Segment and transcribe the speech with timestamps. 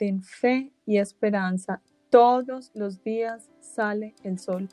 [0.00, 1.82] ten fe y esperanza.
[2.08, 4.70] Todos los días sale el sol.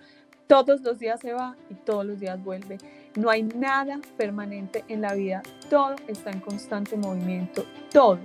[0.47, 2.77] Todos los días se va y todos los días vuelve.
[3.17, 5.43] No hay nada permanente en la vida.
[5.69, 7.65] Todo está en constante movimiento.
[7.91, 8.19] Todo.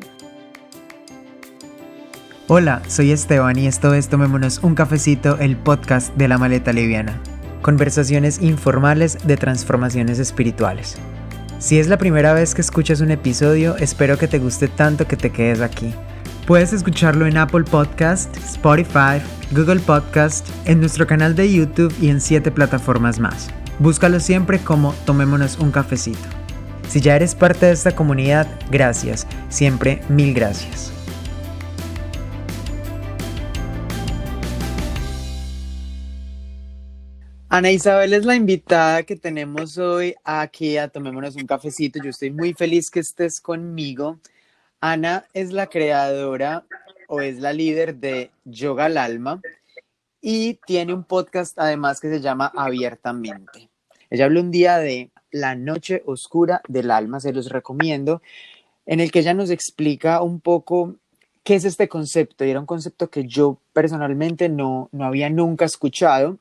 [2.47, 7.21] Hola, soy Esteban y esto es Tomémonos un cafecito, el podcast de la maleta liviana.
[7.63, 10.97] Conversaciones informales de transformaciones espirituales.
[11.59, 15.17] Si es la primera vez que escuchas un episodio, espero que te guste tanto que
[15.17, 15.93] te quedes aquí.
[16.47, 22.21] Puedes escucharlo en Apple Podcast, Spotify, Google Podcast, en nuestro canal de YouTube y en
[22.21, 23.49] siete plataformas más.
[23.79, 26.19] Búscalo siempre como Tomémonos un cafecito.
[26.89, 30.93] Si ya eres parte de esta comunidad, gracias, siempre mil gracias.
[37.49, 42.03] Ana Isabel es la invitada que tenemos hoy aquí a Tomémonos un cafecito.
[42.03, 44.19] Yo estoy muy feliz que estés conmigo.
[44.85, 46.65] Ana es la creadora
[47.07, 49.41] o es la líder de Yoga al Alma
[50.21, 53.71] y tiene un podcast además que se llama Abiertamente.
[54.11, 58.23] Ella habló un día de la noche oscura del alma, se los recomiendo,
[58.85, 60.97] en el que ella nos explica un poco
[61.45, 62.45] qué es este concepto.
[62.45, 66.39] Y era un concepto que yo personalmente no, no había nunca escuchado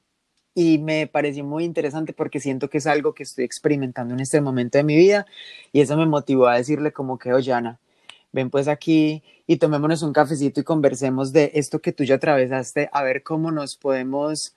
[0.56, 4.42] y me pareció muy interesante porque siento que es algo que estoy experimentando en este
[4.42, 5.28] momento de mi vida
[5.72, 7.80] y eso me motivó a decirle como que, oye Ana,
[8.32, 12.90] ven pues aquí y tomémonos un cafecito y conversemos de esto que tú ya atravesaste,
[12.92, 14.56] a ver cómo nos podemos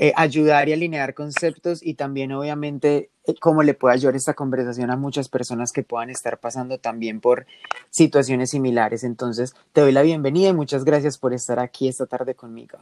[0.00, 4.92] eh, ayudar y alinear conceptos y también obviamente eh, cómo le puede ayudar esta conversación
[4.92, 7.46] a muchas personas que puedan estar pasando también por
[7.90, 9.02] situaciones similares.
[9.02, 12.78] Entonces, te doy la bienvenida y muchas gracias por estar aquí esta tarde conmigo.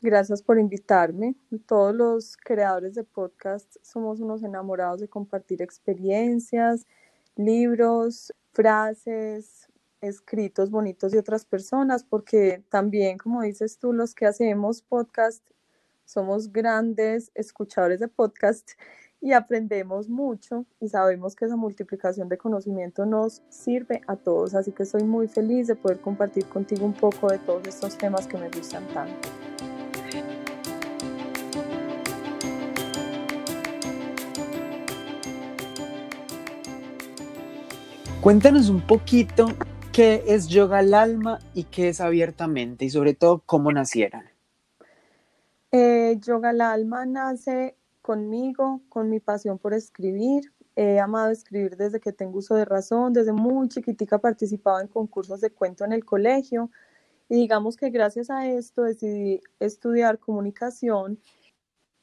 [0.00, 1.36] Gracias por invitarme.
[1.64, 6.88] Todos los creadores de podcast somos unos enamorados de compartir experiencias,
[7.36, 9.68] libros, frases,
[10.00, 15.42] escritos bonitos de otras personas, porque también, como dices tú, los que hacemos podcast
[16.04, 18.72] somos grandes escuchadores de podcast
[19.20, 24.54] y aprendemos mucho y sabemos que esa multiplicación de conocimiento nos sirve a todos.
[24.54, 28.26] Así que estoy muy feliz de poder compartir contigo un poco de todos estos temas
[28.26, 29.28] que me gustan tanto.
[38.22, 39.48] Cuéntanos un poquito
[39.92, 44.22] qué es Yoga al Alma y qué es abiertamente y sobre todo cómo nacieron.
[45.72, 50.52] Eh, yoga al Alma nace conmigo, con mi pasión por escribir.
[50.76, 55.40] He amado escribir desde que tengo uso de razón, desde muy chiquitica participaba en concursos
[55.40, 56.70] de cuento en el colegio
[57.28, 61.18] y digamos que gracias a esto decidí estudiar comunicación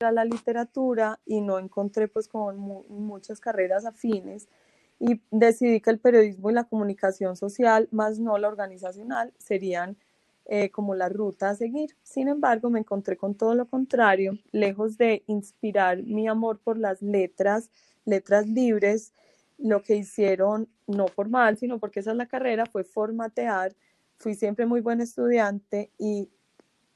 [0.02, 2.60] a la literatura y no encontré pues con
[2.90, 4.50] muchas carreras afines
[5.00, 9.98] y decidí que el periodismo y la comunicación social, más no la organizacional, serían
[10.46, 11.96] eh, como la ruta a seguir.
[12.04, 17.02] Sin embargo, me encontré con todo lo contrario, lejos de inspirar mi amor por las
[17.02, 17.70] letras,
[18.06, 19.14] letras libres,
[19.58, 23.76] lo que hicieron, no por mal, sino porque esa es la carrera, fue formatear.
[24.18, 26.30] Fui siempre muy buen estudiante y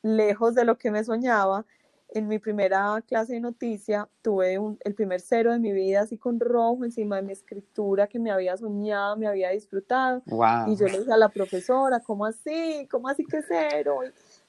[0.01, 1.65] lejos de lo que me soñaba,
[2.13, 6.40] en mi primera clase de noticia tuve el primer cero de mi vida así con
[6.40, 10.22] rojo encima de mi escritura que me había soñado, me había disfrutado.
[10.68, 12.88] Y yo le dije a la profesora, ¿cómo así?
[12.91, 14.01] ¿Cómo así que cero?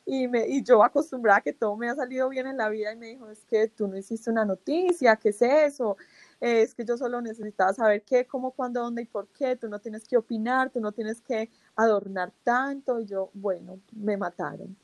[0.05, 2.93] Y, me, y yo acostumbrada a que todo me ha salido bien en la vida
[2.93, 5.97] y me dijo, es que tú no hiciste una noticia, ¿qué es eso?
[6.41, 9.57] Es que yo solo necesitaba saber qué, cómo, cuándo, dónde y por qué.
[9.57, 13.01] Tú no tienes que opinar, tú no tienes que adornar tanto.
[13.01, 14.77] Y yo, bueno, me mataron.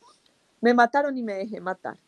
[0.63, 1.99] Me mataron y me dejé matar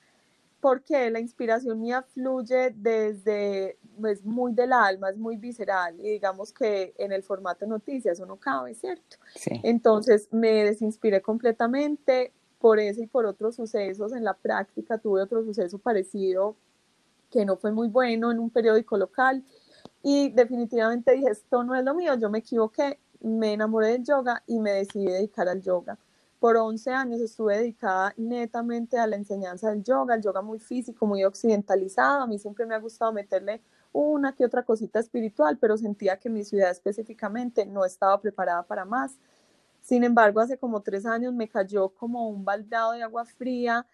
[0.62, 6.04] porque la inspiración mía fluye desde, es pues, muy del alma, es muy visceral y
[6.04, 9.16] digamos que en el formato noticias eso no cabe, ¿cierto?
[9.64, 15.42] Entonces me desinspiré completamente por ese y por otros sucesos en la práctica, tuve otro
[15.42, 16.54] suceso parecido
[17.28, 19.42] que no fue muy bueno en un periódico local
[20.00, 24.44] y definitivamente dije, esto no es lo mío, yo me equivoqué, me enamoré del yoga
[24.46, 25.98] y me decidí dedicar al yoga.
[26.42, 31.06] Por 11 años estuve dedicada netamente a la enseñanza del yoga, el yoga muy físico,
[31.06, 32.20] muy occidentalizado.
[32.20, 33.62] A mí siempre me ha gustado meterle
[33.92, 38.84] una que otra cosita espiritual, pero sentía que mi ciudad específicamente no estaba preparada para
[38.84, 39.20] más.
[39.82, 43.86] Sin embargo, hace como tres años me cayó como un baldado de agua fría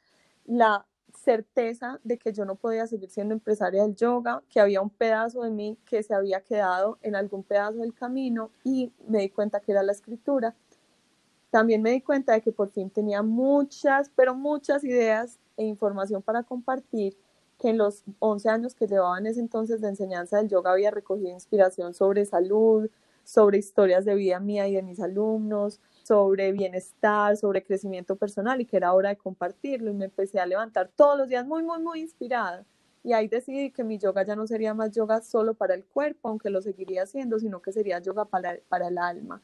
[0.47, 4.89] la certeza de que yo no podía seguir siendo empresaria del yoga, que había un
[4.89, 9.29] pedazo de mí que se había quedado en algún pedazo del camino y me di
[9.29, 10.55] cuenta que era la escritura
[11.51, 16.23] también me di cuenta de que por fin tenía muchas, pero muchas ideas e información
[16.23, 17.17] para compartir,
[17.59, 20.91] que en los 11 años que llevaba en ese entonces de enseñanza del yoga había
[20.91, 22.89] recogido inspiración sobre salud,
[23.25, 28.65] sobre historias de vida mía y de mis alumnos, sobre bienestar, sobre crecimiento personal y
[28.65, 31.81] que era hora de compartirlo y me empecé a levantar todos los días muy, muy,
[31.81, 32.65] muy inspirada.
[33.05, 36.29] Y ahí decidí que mi yoga ya no sería más yoga solo para el cuerpo,
[36.29, 39.43] aunque lo seguiría haciendo, sino que sería yoga para, para el alma.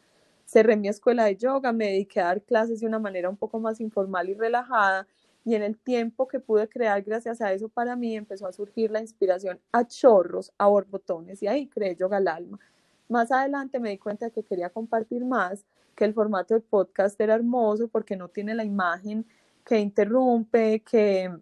[0.55, 3.59] Cerré mi escuela de yoga, me dediqué a dar clases de una manera un poco
[3.59, 5.05] más informal y relajada
[5.45, 8.93] y en el tiempo que pude crear gracias a eso para mí empezó a surgir
[8.93, 12.61] la inspiración a chorros, a borbotones y ahí creé Yoga al Alma.
[13.09, 15.65] Más adelante me di cuenta de que quería compartir más,
[15.97, 19.27] que el formato del podcast era hermoso porque no tiene la imagen
[19.65, 21.37] que interrumpe, que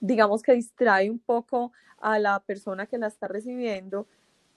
[0.00, 4.06] digamos que distrae un poco a la persona que la está recibiendo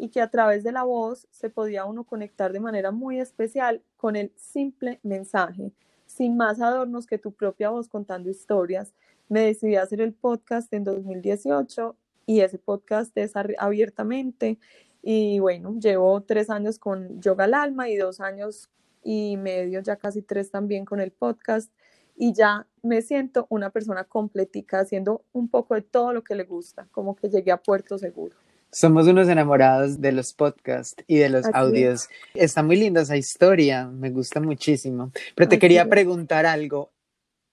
[0.02, 3.84] y que a través de la voz se podía uno conectar de manera muy especial
[3.98, 5.74] con el simple mensaje
[6.08, 8.96] sin más adornos que tu propia voz contando historias.
[9.30, 11.96] Me decidí a hacer el podcast en 2018
[12.26, 14.58] y ese podcast es abiertamente.
[15.04, 18.72] Y bueno, llevo tres años con Yoga al Alma y dos años
[19.04, 21.72] y medio, ya casi tres también con el podcast.
[22.16, 26.44] Y ya me siento una persona completica haciendo un poco de todo lo que le
[26.44, 28.41] gusta, como que llegué a puerto seguro.
[28.74, 32.08] Somos unos enamorados de los podcasts y de los audios.
[32.34, 35.12] Está muy linda esa historia, me gusta muchísimo.
[35.36, 36.90] Pero te quería preguntar algo.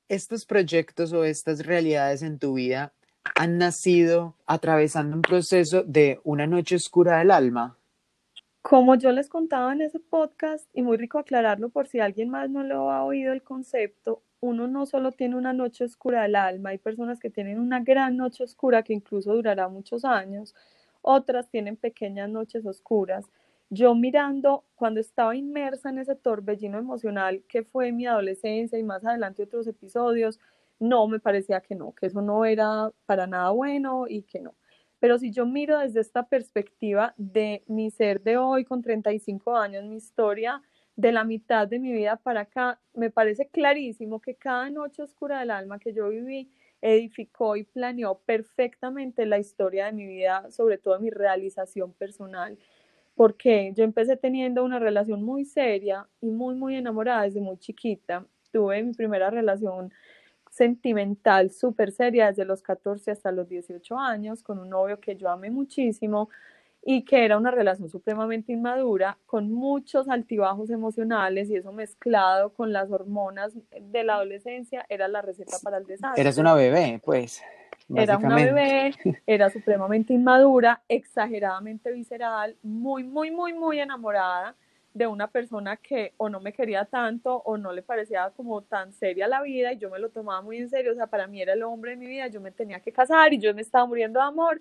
[0.08, 2.92] ¿Estos proyectos o estas realidades en tu vida
[3.34, 7.76] han nacido atravesando un proceso de una noche oscura del alma?
[8.62, 12.48] Como yo les contaba en ese podcast, y muy rico aclararlo por si alguien más
[12.48, 16.70] no lo ha oído el concepto, uno no solo tiene una noche oscura del alma,
[16.70, 20.54] hay personas que tienen una gran noche oscura que incluso durará muchos años
[21.10, 23.30] otras tienen pequeñas noches oscuras.
[23.70, 29.06] Yo mirando, cuando estaba inmersa en ese torbellino emocional que fue mi adolescencia y más
[29.06, 30.38] adelante otros episodios,
[30.78, 34.54] no me parecía que no, que eso no era para nada bueno y que no.
[35.00, 39.84] Pero si yo miro desde esta perspectiva de mi ser de hoy con 35 años,
[39.84, 40.60] mi historia
[40.94, 45.40] de la mitad de mi vida para acá, me parece clarísimo que cada noche oscura
[45.40, 50.78] del alma que yo viví edificó y planeó perfectamente la historia de mi vida, sobre
[50.78, 52.58] todo mi realización personal,
[53.14, 58.24] porque yo empecé teniendo una relación muy seria y muy, muy enamorada desde muy chiquita.
[58.52, 59.92] Tuve mi primera relación
[60.50, 65.28] sentimental súper seria desde los 14 hasta los 18 años con un novio que yo
[65.30, 66.30] amé muchísimo
[66.82, 72.72] y que era una relación supremamente inmadura, con muchos altibajos emocionales y eso mezclado con
[72.72, 76.20] las hormonas de la adolescencia era la receta para el desastre.
[76.20, 77.42] Eras una bebé, pues.
[77.94, 78.94] Era una bebé,
[79.26, 84.54] era supremamente inmadura, exageradamente visceral, muy, muy, muy, muy enamorada
[84.92, 88.92] de una persona que o no me quería tanto o no le parecía como tan
[88.92, 91.40] seria la vida y yo me lo tomaba muy en serio, o sea, para mí
[91.40, 93.86] era el hombre de mi vida, yo me tenía que casar y yo me estaba
[93.86, 94.60] muriendo de amor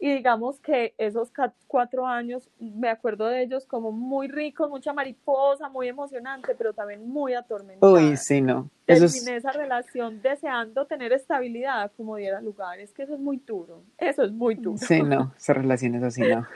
[0.00, 1.32] y digamos que esos
[1.66, 7.08] cuatro años, me acuerdo de ellos como muy ricos, mucha mariposa, muy emocionante, pero también
[7.08, 7.92] muy atormentada.
[7.92, 8.70] Uy, sí, no.
[8.86, 12.78] Eso esa relación deseando tener estabilidad como diera lugar.
[12.78, 13.82] Es que eso es muy duro.
[13.98, 14.78] Eso es muy duro.
[14.78, 15.34] Sí, no.
[15.36, 16.46] Esas relaciones así no.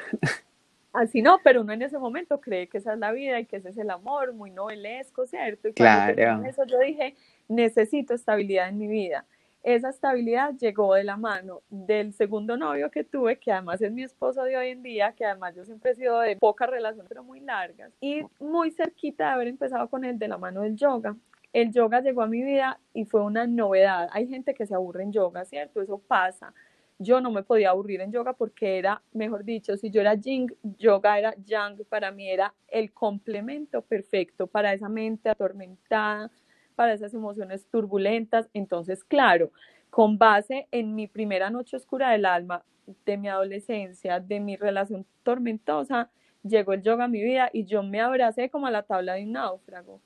[0.93, 3.56] Así no, pero uno en ese momento cree que esa es la vida y que
[3.56, 5.69] ese es el amor, muy novelesco, ¿cierto?
[5.69, 6.45] Y claro.
[6.45, 7.17] eso yo dije,
[7.49, 9.25] necesito estabilidad en mi vida
[9.62, 14.03] esa estabilidad llegó de la mano del segundo novio que tuve, que además es mi
[14.03, 17.23] esposo de hoy en día, que además yo siempre he sido de poca relación, pero
[17.23, 21.17] muy largas, y muy cerquita de haber empezado con él de la mano del yoga.
[21.53, 24.09] El yoga llegó a mi vida y fue una novedad.
[24.12, 25.83] Hay gente que se aburre en yoga, ¿cierto?
[25.83, 26.54] Eso pasa.
[26.99, 30.50] Yo no me podía aburrir en yoga porque era, mejor dicho, si yo era Jing,
[30.78, 36.31] yoga era Yang, para mí era el complemento perfecto para esa mente atormentada,
[36.73, 38.49] para esas emociones turbulentas.
[38.55, 39.50] Entonces, claro,
[39.91, 42.64] con base en mi primera noche oscura del alma,
[43.07, 46.11] de mi adolescencia, de mi relación tormentosa,
[46.43, 49.25] llegó el yoga a mi vida y yo me abracé como a la tabla de
[49.25, 50.00] un náufrago.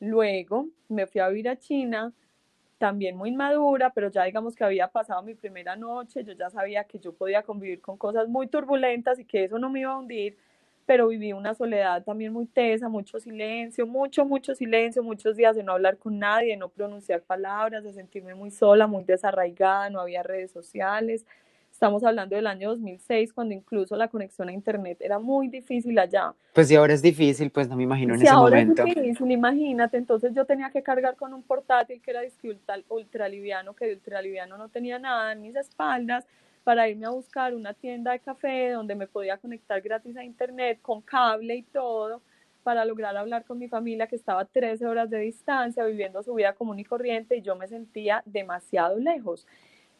[0.00, 2.12] Luego me fui a vivir a China,
[2.78, 6.84] también muy madura, pero ya digamos que había pasado mi primera noche, yo ya sabía
[6.84, 9.98] que yo podía convivir con cosas muy turbulentas y que eso no me iba a
[9.98, 10.38] hundir,
[10.88, 15.62] pero viví una soledad también muy tesa, mucho silencio, mucho, mucho silencio, muchos días de
[15.62, 20.00] no hablar con nadie, de no pronunciar palabras, de sentirme muy sola, muy desarraigada, no
[20.00, 21.26] había redes sociales.
[21.70, 26.32] Estamos hablando del año 2006, cuando incluso la conexión a Internet era muy difícil allá.
[26.54, 28.82] Pues si ahora es difícil, pues no me imagino en si ese ahora momento.
[28.86, 29.98] Es difícil, imagínate.
[29.98, 34.56] Entonces yo tenía que cargar con un portátil que era ultra, ultraliviano, que de ultraliviano
[34.56, 36.26] no tenía nada en mis espaldas
[36.68, 40.78] para irme a buscar una tienda de café donde me podía conectar gratis a internet
[40.82, 42.20] con cable y todo
[42.62, 46.52] para lograr hablar con mi familia que estaba 13 horas de distancia viviendo su vida
[46.52, 49.46] común y corriente y yo me sentía demasiado lejos.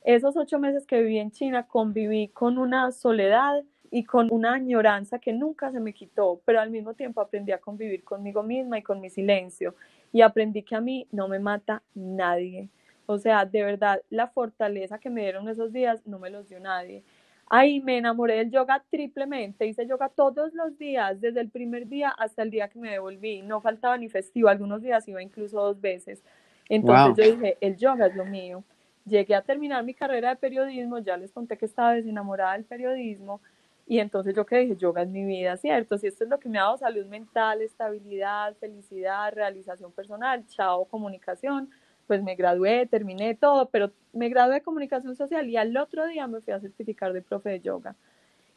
[0.05, 5.19] Esos ocho meses que viví en China conviví con una soledad y con una añoranza
[5.19, 8.83] que nunca se me quitó, pero al mismo tiempo aprendí a convivir conmigo misma y
[8.83, 9.75] con mi silencio.
[10.13, 12.69] y aprendí que a mí no me mata nadie.
[13.11, 16.61] O sea, de verdad, la fortaleza que me dieron esos días no me los dio
[16.61, 17.03] nadie.
[17.47, 22.11] Ahí me enamoré del yoga triplemente, hice yoga todos los días, desde el primer día
[22.11, 23.41] hasta el día que me devolví.
[23.41, 26.23] No faltaba ni festivo, algunos días iba incluso dos veces.
[26.69, 28.63] Entonces yo dije, el yoga es lo mío.
[29.07, 33.41] Llegué a terminar mi carrera de periodismo, ya les conté que estaba desenamorada del periodismo,
[33.87, 35.97] y entonces yo que dije, yoga es mi vida, ¿cierto?
[35.97, 40.85] Si esto es lo que me ha dado salud mental, estabilidad, felicidad, realización personal, chao,
[40.85, 41.71] comunicación,
[42.09, 46.27] pues me gradué, terminé todo, pero me gradué de comunicación social y al otro día
[46.27, 47.95] me fui a certificar de profe de yoga.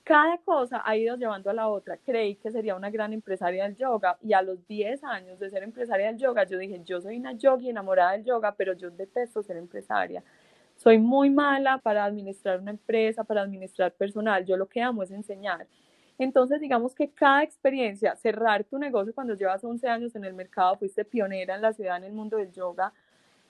[0.03, 1.97] Cada cosa ha ido llevando a la otra.
[1.97, 5.63] Creí que sería una gran empresaria del yoga y a los 10 años de ser
[5.63, 9.43] empresaria del yoga, yo dije, yo soy una yogi enamorada del yoga, pero yo detesto
[9.43, 10.23] ser empresaria.
[10.77, 14.45] Soy muy mala para administrar una empresa, para administrar personal.
[14.45, 15.67] Yo lo que amo es enseñar.
[16.17, 20.77] Entonces, digamos que cada experiencia, cerrar tu negocio cuando llevas 11 años en el mercado,
[20.77, 22.93] fuiste pionera en la ciudad en el mundo del yoga,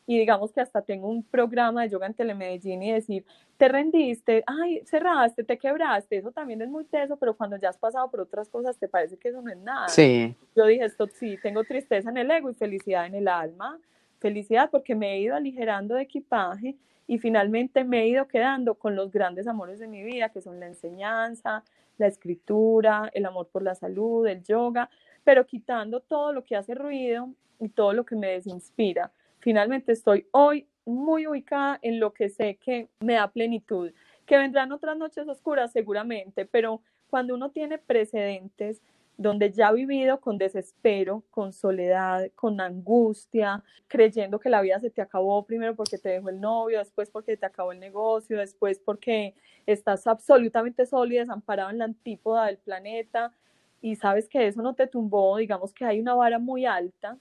[0.08, 3.25] y digamos que hasta tengo un programa de yoga en Telemedellín y decir,
[3.58, 7.77] te rendiste, ay, cerraste, te quebraste, eso también es muy teso, pero cuando ya has
[7.77, 9.88] pasado por otras cosas te parece que eso no es nada.
[9.88, 10.36] Sí.
[10.55, 13.79] Yo dije, esto sí, tengo tristeza en el ego y felicidad en el alma.
[14.20, 16.75] Felicidad porque me he ido aligerando de equipaje
[17.08, 20.60] y finalmente me he ido quedando con los grandes amores de mi vida, que son
[20.60, 21.63] la enseñanza,
[21.98, 24.89] la escritura, el amor por la salud, el yoga,
[25.24, 27.29] pero quitando todo lo que hace ruido
[27.60, 32.55] y todo lo que me desinspira finalmente estoy hoy muy ubicada en lo que sé
[32.55, 33.91] que me da plenitud.
[34.25, 38.81] Que vendrán otras noches oscuras seguramente, pero cuando uno tiene precedentes
[39.17, 44.89] donde ya ha vivido con desespero, con soledad, con angustia, creyendo que la vida se
[44.89, 48.79] te acabó primero porque te dejó el novio, después porque te acabó el negocio, después
[48.79, 49.36] porque
[49.67, 53.31] estás absolutamente solo y desamparado en la antípoda del planeta
[53.79, 57.17] y sabes que eso no te tumbó, digamos que hay una vara muy alta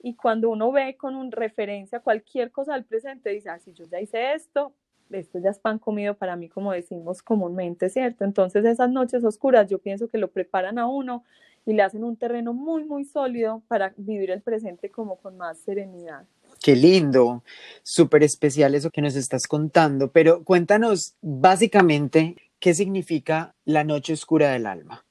[0.00, 3.84] y cuando uno ve con un referencia cualquier cosa del presente, dice, ah, si yo
[3.84, 4.72] ya hice esto,
[5.10, 8.24] esto ya es pan comido para mí, como decimos comúnmente, ¿cierto?
[8.24, 11.24] Entonces esas noches oscuras yo pienso que lo preparan a uno
[11.66, 15.58] y le hacen un terreno muy, muy sólido para vivir el presente como con más
[15.58, 16.24] serenidad.
[16.62, 17.42] Qué lindo,
[17.82, 24.50] súper especial eso que nos estás contando, pero cuéntanos básicamente qué significa la noche oscura
[24.50, 25.04] del alma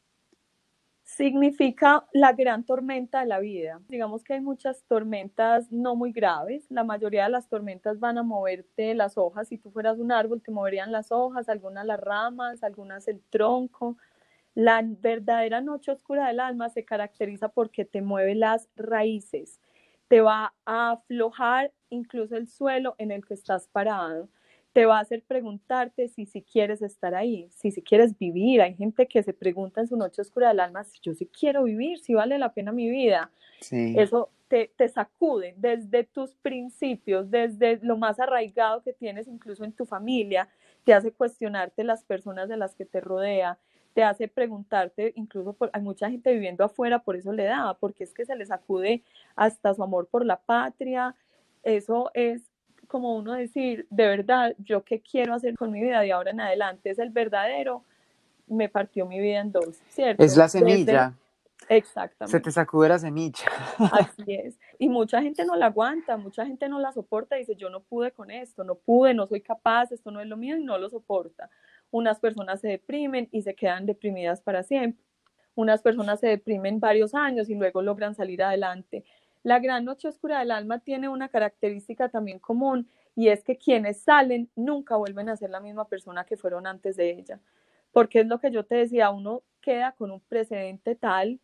[1.18, 3.82] significa la gran tormenta de la vida.
[3.90, 6.68] Digamos que hay muchas tormentas no muy graves.
[6.70, 9.48] La mayoría de las tormentas van a moverte las hojas.
[9.48, 13.98] Si tú fueras un árbol, te moverían las hojas, algunas las ramas, algunas el tronco.
[14.54, 19.60] La verdadera noche oscura del alma se caracteriza porque te mueve las raíces,
[20.08, 24.30] te va a aflojar incluso el suelo en el que estás parado
[24.78, 28.62] te va a hacer preguntarte si si quieres estar ahí, si si quieres vivir.
[28.62, 31.64] Hay gente que se pregunta en su noche oscura del alma si yo sí quiero
[31.64, 33.32] vivir, si vale la pena mi vida.
[33.72, 39.72] Eso te, te, sacude desde tus principios, desde lo más arraigado que tienes incluso en
[39.72, 40.48] tu familia,
[40.84, 43.58] te hace cuestionarte las personas de las que te rodea,
[43.96, 48.04] te hace preguntarte, incluso por, hay mucha gente viviendo afuera, por eso le da, porque
[48.04, 49.02] es que se le sacude
[49.36, 51.16] hasta su amor por la patria.
[51.64, 52.47] Eso es
[52.88, 56.42] como uno decir, de verdad, yo qué quiero hacer con mi vida de ahora en
[56.42, 57.84] adelante, es el verdadero,
[58.48, 60.24] me partió mi vida en dos, ¿cierto?
[60.24, 61.14] Es la semilla.
[61.70, 62.38] Exactamente.
[62.38, 63.46] Se te sacude la semilla.
[63.92, 64.58] Así es.
[64.80, 68.12] Y mucha gente no la aguanta, mucha gente no la soporta, dice, yo no pude
[68.12, 70.90] con esto, no pude, no soy capaz, esto no es lo mío y no lo
[70.90, 71.50] soporta.
[71.92, 75.04] Unas personas se deprimen y se quedan deprimidas para siempre.
[75.56, 79.04] Unas personas se deprimen varios años y luego logran salir adelante.
[79.48, 84.02] La gran noche oscura del alma tiene una característica también común y es que quienes
[84.02, 87.40] salen nunca vuelven a ser la misma persona que fueron antes de ella.
[87.94, 91.40] Porque es lo que yo te decía, uno queda con un precedente tal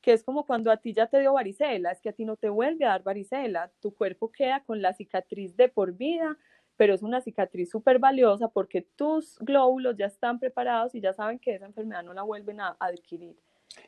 [0.00, 2.36] que es como cuando a ti ya te dio varicela, es que a ti no
[2.36, 6.38] te vuelve a dar varicela, tu cuerpo queda con la cicatriz de por vida,
[6.76, 11.40] pero es una cicatriz súper valiosa porque tus glóbulos ya están preparados y ya saben
[11.40, 13.36] que esa enfermedad no la vuelven a adquirir.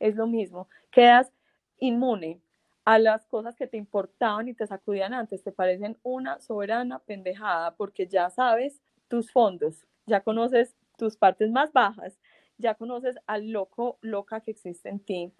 [0.00, 1.32] Es lo mismo, quedas
[1.78, 2.40] inmune,
[2.84, 7.76] a las cosas que te importaban y te sacudían antes, te parecen una soberana pendejada
[7.76, 12.18] porque ya sabes tus fondos, ya conoces tus partes más bajas,
[12.58, 15.32] ya conoces al loco, loca que existe en ti,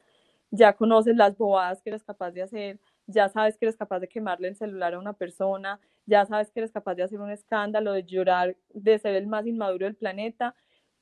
[0.51, 4.09] ya conoces las bobadas que eres capaz de hacer, ya sabes que eres capaz de
[4.09, 7.93] quemarle el celular a una persona, ya sabes que eres capaz de hacer un escándalo,
[7.93, 10.55] de llorar, de ser el más inmaduro del planeta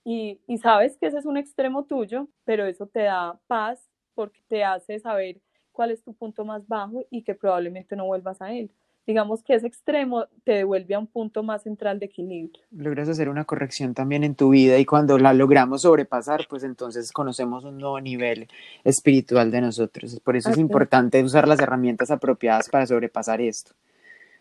[0.04, 4.40] y, y sabes que ese es un extremo tuyo, pero eso te da paz porque
[4.48, 5.40] te hace saber
[5.78, 8.68] cuál es tu punto más bajo y que probablemente no vuelvas a él.
[9.06, 12.60] digamos que ese extremo te devuelve a un punto más central de equilibrio.
[12.72, 17.12] Logras hacer una corrección también en tu vida y cuando la logramos sobrepasar, pues entonces
[17.12, 18.48] conocemos un nuevo nivel
[18.82, 20.18] espiritual de nosotros.
[20.24, 23.72] Por eso es importante usar las herramientas apropiadas para sobrepasar esto.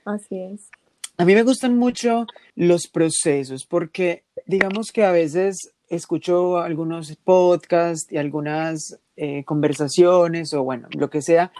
[0.06, 0.72] Así es.
[1.17, 2.25] A mí me gustan mucho
[2.56, 5.56] los procesos porque digamos que a veces
[5.88, 11.52] escucho algunos podcasts y algunas eh, conversaciones o bueno, lo que sea,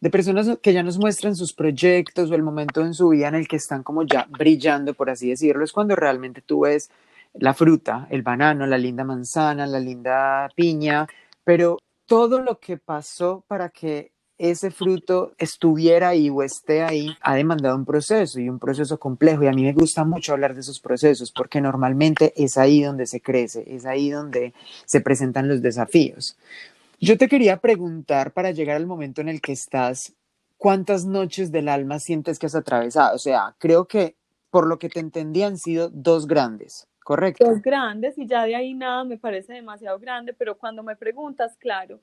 [0.00, 3.36] de personas que ya nos muestran sus proyectos o el momento en su vida en
[3.36, 6.90] el que están como ya brillando, por así decirlo, es cuando realmente tú ves
[7.34, 11.06] la fruta, el banano, la linda manzana, la linda piña,
[11.44, 17.34] pero todo lo que pasó para que ese fruto estuviera ahí o esté ahí ha
[17.34, 20.60] demandado un proceso y un proceso complejo y a mí me gusta mucho hablar de
[20.60, 24.52] esos procesos porque normalmente es ahí donde se crece, es ahí donde
[24.84, 26.36] se presentan los desafíos.
[26.98, 30.16] Yo te quería preguntar para llegar al momento en el que estás,
[30.56, 33.14] ¿cuántas noches del alma sientes que has atravesado?
[33.14, 34.16] O sea, creo que
[34.50, 37.44] por lo que te entendí han sido dos grandes, ¿correcto?
[37.44, 41.56] Dos grandes y ya de ahí nada me parece demasiado grande, pero cuando me preguntas,
[41.58, 42.00] claro,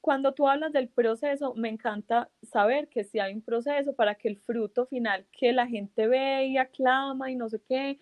[0.00, 4.28] cuando tú hablas del proceso, me encanta saber que si hay un proceso para que
[4.28, 7.98] el fruto final que la gente ve y aclama y no sé qué,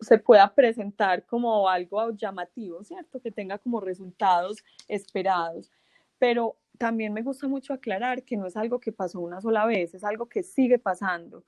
[0.00, 3.20] se pueda presentar como algo llamativo, ¿cierto?
[3.20, 5.70] Que tenga como resultados esperados.
[6.18, 9.94] Pero también me gusta mucho aclarar que no es algo que pasó una sola vez,
[9.94, 11.44] es algo que sigue pasando.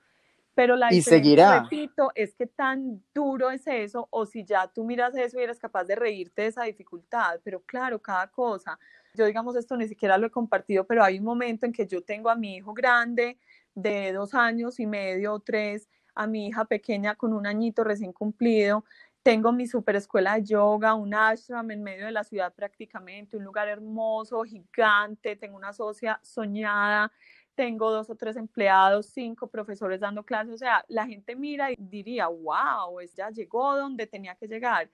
[0.55, 1.61] Pero la y seguirá.
[1.61, 5.57] repito, es que tan duro es eso, o si ya tú miras eso y eres
[5.57, 8.77] capaz de reírte de esa dificultad, pero claro, cada cosa.
[9.15, 12.03] Yo digamos esto ni siquiera lo he compartido, pero hay un momento en que yo
[12.03, 13.39] tengo a mi hijo grande
[13.73, 18.13] de dos años y medio o tres, a mi hija pequeña con un añito recién
[18.13, 18.85] cumplido.
[19.23, 23.43] Tengo mi super escuela de yoga, un ashram en medio de la ciudad prácticamente, un
[23.43, 27.11] lugar hermoso, gigante, tengo una socia soñada,
[27.55, 31.75] tengo dos o tres empleados, cinco profesores dando clases, o sea, la gente mira y
[31.77, 34.89] diría, wow, es ya llegó donde tenía que llegar.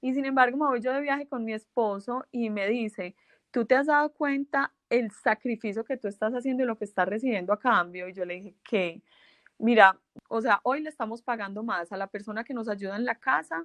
[0.00, 3.14] Y sin embargo, me voy yo de viaje con mi esposo y me dice,
[3.50, 7.08] ¿tú te has dado cuenta el sacrificio que tú estás haciendo y lo que estás
[7.08, 8.08] recibiendo a cambio?
[8.08, 9.02] Y yo le dije, ¿qué?
[9.58, 13.04] mira, o sea, hoy le estamos pagando más a la persona que nos ayuda en
[13.04, 13.64] la casa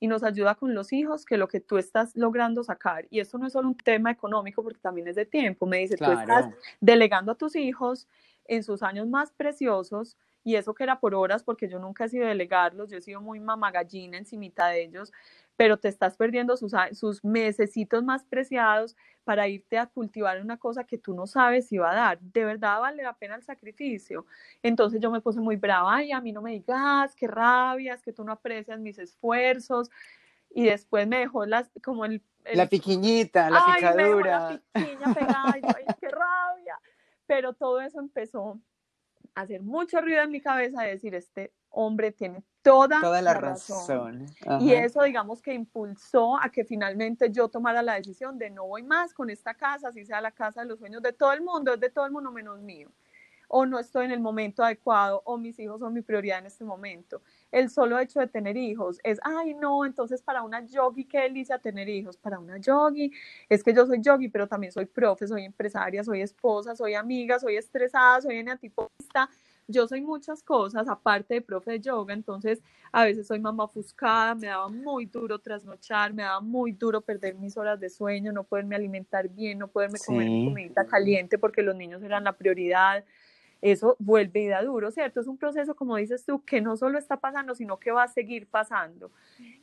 [0.00, 3.06] y nos ayuda con los hijos que lo que tú estás logrando sacar.
[3.08, 5.64] Y esto no es solo un tema económico, porque también es de tiempo.
[5.64, 6.48] Me dice, tú estás
[6.80, 8.08] delegando a tus hijos
[8.46, 12.08] en sus años más preciosos, y eso que era por horas, porque yo nunca he
[12.08, 15.12] sido delegarlos, yo he sido muy mamagallina encimita de ellos,
[15.56, 20.84] pero te estás perdiendo sus, sus mesecitos más preciados para irte a cultivar una cosa
[20.84, 22.20] que tú no sabes si va a dar.
[22.20, 24.26] De verdad vale la pena el sacrificio.
[24.62, 28.12] Entonces yo me puse muy brava, y a mí no me digas, qué rabias, que
[28.12, 29.90] tú no aprecias mis esfuerzos.
[30.50, 32.22] Y después me dejó las, como el...
[32.52, 34.62] la piquiñita, la ay, picadura.
[34.74, 35.62] Me la piquiña pegada, ay,
[36.00, 36.78] qué rabia.
[37.26, 38.60] Pero todo eso empezó
[39.34, 44.26] a hacer mucho ruido en mi cabeza de decir, este hombre tiene toda, la, razón.
[44.60, 48.82] Y eso, digamos, que impulsó a que finalmente yo tomara la decisión de no voy
[48.82, 51.74] más con esta casa, así sea la casa de los sueños de todo el mundo,
[51.74, 52.88] es de todo el mundo menos mío.
[53.48, 56.64] O no estoy en el momento adecuado, o mis hijos son mi prioridad en este
[56.64, 57.20] momento.
[57.50, 61.58] El solo hecho de tener hijos es, ay, no, entonces para una yogi, qué delicia
[61.58, 62.16] tener hijos.
[62.16, 63.12] Para una yogi,
[63.48, 67.38] es que yo soy yogi, pero también soy profe, soy empresaria, soy esposa, soy amiga,
[67.38, 69.28] soy estresada, soy eneatipista,
[69.72, 74.34] yo soy muchas cosas, aparte de profe de yoga, entonces a veces soy mamá ofuscada,
[74.34, 78.44] me daba muy duro trasnochar, me daba muy duro perder mis horas de sueño, no
[78.44, 83.04] poderme alimentar bien, no poderme comer comida caliente porque los niños eran la prioridad.
[83.62, 85.20] Eso vuelve y da duro, ¿cierto?
[85.20, 88.08] Es un proceso, como dices tú, que no solo está pasando, sino que va a
[88.08, 89.12] seguir pasando.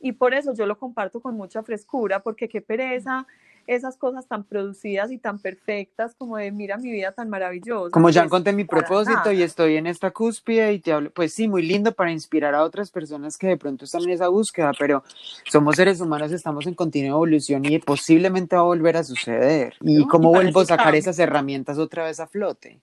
[0.00, 3.26] Y por eso yo lo comparto con mucha frescura, porque qué pereza
[3.66, 7.90] esas cosas tan producidas y tan perfectas como de mira mi vida tan maravillosa.
[7.90, 11.48] Como ya encontré mi propósito y estoy en esta cúspide y te hablo, pues sí,
[11.48, 15.02] muy lindo para inspirar a otras personas que de pronto están en esa búsqueda, pero
[15.44, 19.74] somos seres humanos, estamos en continua evolución y posiblemente va a volver a suceder.
[19.80, 22.80] ¿Y cómo vuelvo a sacar esas herramientas otra vez a flote?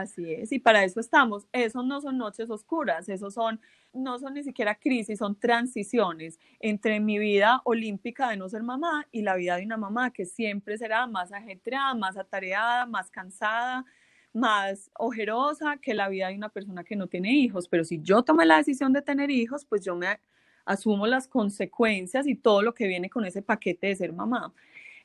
[0.00, 1.46] Así es, y para eso estamos.
[1.52, 3.58] Eso no son noches oscuras, esos son,
[3.94, 9.06] no son ni siquiera crisis, son transiciones entre mi vida olímpica de no ser mamá
[9.10, 13.86] y la vida de una mamá que siempre será más ajetreada, más atareada, más cansada,
[14.34, 17.66] más ojerosa que la vida de una persona que no tiene hijos.
[17.66, 20.20] Pero si yo tomé la decisión de tener hijos, pues yo me
[20.66, 24.52] asumo las consecuencias y todo lo que viene con ese paquete de ser mamá.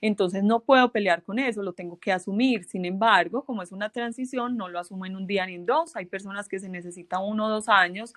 [0.02, 2.64] Entonces no puedo pelear con eso, lo tengo que asumir.
[2.66, 5.96] Sin embargo, como es una transición, no lo asumo en un día ni en dos.
[5.96, 8.14] Hay personas que se necesitan uno o dos años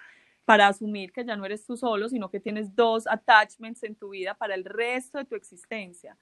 [0.47, 4.11] para asumir que ya no eres tú solo, sino que tienes dos attachments en tu
[4.11, 6.17] vida para el resto de tu existencia.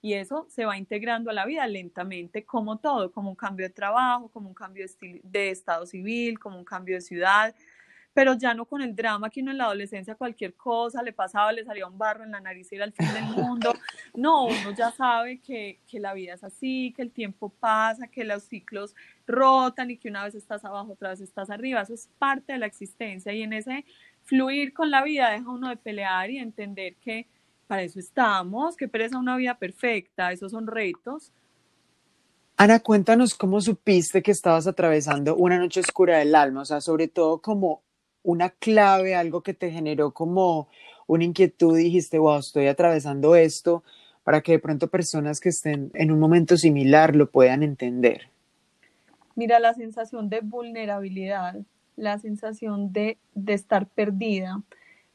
[0.00, 3.74] Y eso se va integrando a la vida lentamente, como todo, como un cambio de
[3.74, 7.54] trabajo, como un cambio de, de estado civil, como un cambio de ciudad,
[8.18, 11.52] pero ya no con el drama que uno en la adolescencia cualquier cosa le pasaba,
[11.52, 13.72] le salía un barro en la nariz y era el fin del mundo.
[14.12, 18.24] No, uno ya sabe que, que la vida es así, que el tiempo pasa, que
[18.24, 21.82] los ciclos rotan y que una vez estás abajo, otra vez estás arriba.
[21.82, 23.84] Eso es parte de la existencia y en ese
[24.24, 27.28] fluir con la vida deja uno de pelear y entender que
[27.68, 31.30] para eso estamos, que pereza una vida perfecta, esos son retos.
[32.56, 37.06] Ana, cuéntanos cómo supiste que estabas atravesando una noche oscura del alma, o sea, sobre
[37.06, 37.86] todo como
[38.28, 40.68] una clave, algo que te generó como
[41.06, 43.82] una inquietud dijiste, wow, estoy atravesando esto,
[44.22, 48.28] para que de pronto personas que estén en un momento similar lo puedan entender.
[49.34, 51.56] Mira, la sensación de vulnerabilidad,
[51.96, 54.60] la sensación de, de estar perdida,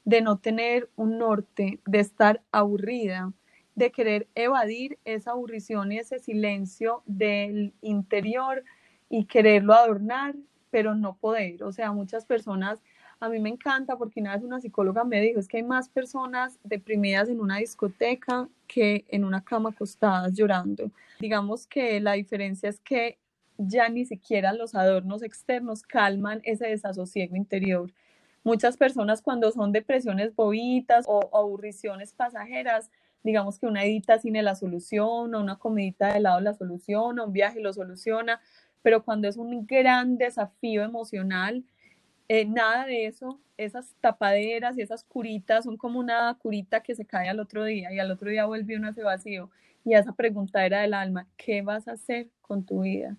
[0.06, 3.32] de no tener un norte, de estar aburrida,
[3.76, 8.64] de querer evadir esa aburrición y ese silencio del interior
[9.08, 10.34] y quererlo adornar,
[10.72, 11.62] pero no poder.
[11.64, 12.80] O sea, muchas personas,
[13.24, 15.88] a mí me encanta porque una vez una psicóloga me dijo, es que hay más
[15.88, 20.92] personas deprimidas en una discoteca que en una cama acostadas llorando.
[21.22, 23.18] Digamos que la diferencia es que
[23.58, 27.90] ya ni siquiera los adornos externos calman ese desasosiego interior.
[28.44, 32.92] Muchas personas cuando son depresiones bobitas o, aburriciones pasajeras,
[33.24, 37.62] digamos que una edita cine la soluciona, una comidita de helado la soluciona, un viaje
[37.62, 38.42] lo soluciona,
[38.82, 41.64] pero cuando es un gran desafío emocional,
[42.28, 47.06] eh, nada de eso, esas tapaderas y esas curitas son como una curita que se
[47.06, 49.50] cae al otro día y al otro día vuelve uno a ese vacío.
[49.86, 53.18] Y esa pregunta era del alma, ¿qué vas a hacer con tu vida?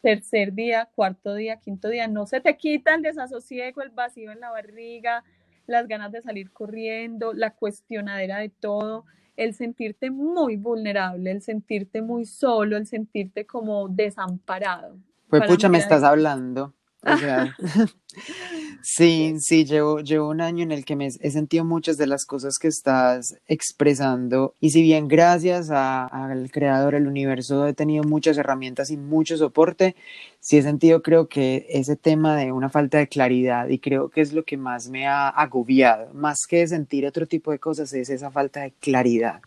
[0.00, 4.40] tercer día, cuarto día, quinto día, no se te quita el desasosiego, el vacío en
[4.40, 5.24] la barriga,
[5.66, 9.04] las ganas de salir corriendo, la cuestionadera de todo,
[9.36, 14.96] el sentirte muy vulnerable, el sentirte muy solo, el sentirte como desamparado.
[15.28, 16.74] Pues pucha, me estás hablando.
[17.02, 17.56] O sea,
[18.82, 22.26] sí, sí, llevo, llevo un año en el que me he sentido muchas de las
[22.26, 24.54] cosas que estás expresando.
[24.60, 29.96] Y si bien gracias al creador, el universo, he tenido muchas herramientas y mucho soporte,
[30.40, 33.68] sí he sentido creo que ese tema de una falta de claridad.
[33.68, 37.50] Y creo que es lo que más me ha agobiado, más que sentir otro tipo
[37.50, 39.40] de cosas, es esa falta de claridad,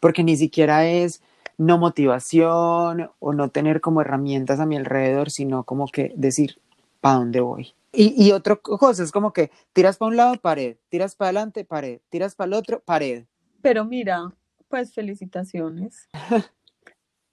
[0.00, 1.22] porque ni siquiera es
[1.56, 6.56] no motivación o no tener como herramientas a mi alrededor, sino como que decir,
[7.00, 7.74] para dónde voy.
[7.92, 11.64] Y, y otra cosa es como que tiras para un lado, pared, tiras para adelante,
[11.64, 13.24] pared, tiras para el otro, pared.
[13.62, 14.32] Pero mira,
[14.68, 16.08] pues felicitaciones.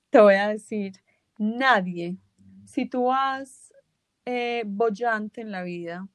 [0.09, 0.93] Te voy a decir,
[1.37, 2.17] nadie,
[2.65, 3.73] si tú vas
[4.25, 6.07] eh, bollante en la vida,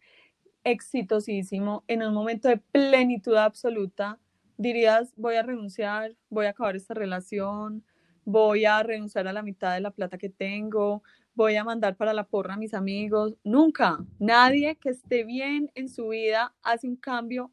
[0.64, 4.18] exitosísimo, en un momento de plenitud absoluta,
[4.56, 7.84] dirías, voy a renunciar, voy a acabar esta relación,
[8.24, 11.02] voy a renunciar a la mitad de la plata que tengo,
[11.34, 13.36] voy a mandar para la porra a mis amigos.
[13.44, 13.98] Nunca.
[14.18, 17.52] Nadie que esté bien en su vida hace un cambio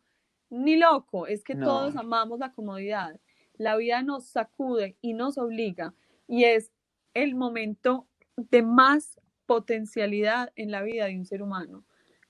[0.49, 1.27] ni loco.
[1.27, 3.19] Es que todos amamos la comodidad.
[3.57, 5.93] La vida nos sacude y nos obliga
[6.27, 6.71] y es
[7.13, 11.83] el momento de más potencialidad en la vida de un ser humano,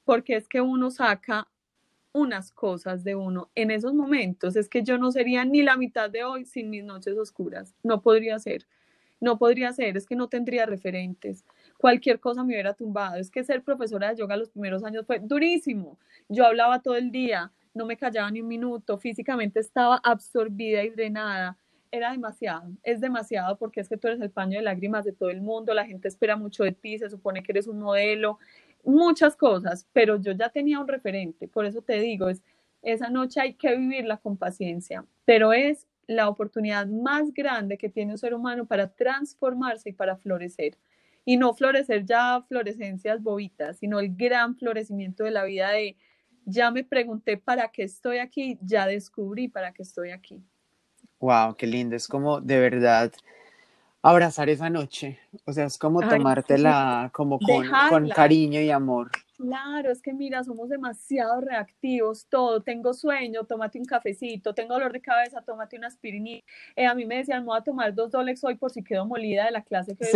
[0.05, 1.49] porque es que uno saca
[2.13, 4.55] unas cosas de uno en esos momentos.
[4.55, 7.75] Es que yo no sería ni la mitad de hoy sin mis noches oscuras.
[7.83, 8.65] No podría ser
[9.19, 11.45] no podría ser, es que no tendría referentes.
[11.77, 13.17] Cualquier cosa me hubiera tumbado.
[13.17, 15.97] Es que ser profesora de yoga los primeros años fue durísimo.
[16.27, 20.89] Yo hablaba todo el día, no me callaba ni un minuto, físicamente estaba absorbida y
[20.89, 21.57] drenada.
[21.91, 25.29] Era demasiado, es demasiado porque es que tú eres el paño de lágrimas de todo
[25.29, 28.37] el mundo, la gente espera mucho de ti, se supone que eres un modelo,
[28.83, 32.43] muchas cosas, pero yo ya tenía un referente, por eso te digo, es
[32.83, 38.13] esa noche hay que vivirla con paciencia, pero es la oportunidad más grande que tiene
[38.13, 40.75] un ser humano para transformarse y para florecer.
[41.23, 45.95] Y no florecer ya florescencias bobitas, sino el gran florecimiento de la vida de
[46.45, 50.41] ya me pregunté para qué estoy aquí, ya descubrí para qué estoy aquí.
[51.19, 51.95] Wow, qué lindo.
[51.95, 53.11] Es como de verdad
[54.01, 55.19] abrazar esa noche.
[55.45, 59.11] O sea, es como tomártela como con, con cariño y amor.
[59.39, 64.91] Claro, es que mira, somos demasiado reactivos, todo, tengo sueño, tómate un cafecito, tengo dolor
[64.91, 66.41] de cabeza, tómate una aspirina.
[66.75, 69.45] Eh, a mí me decían, voy a tomar dos Dolex hoy por si quedo molida
[69.45, 70.07] de la clase que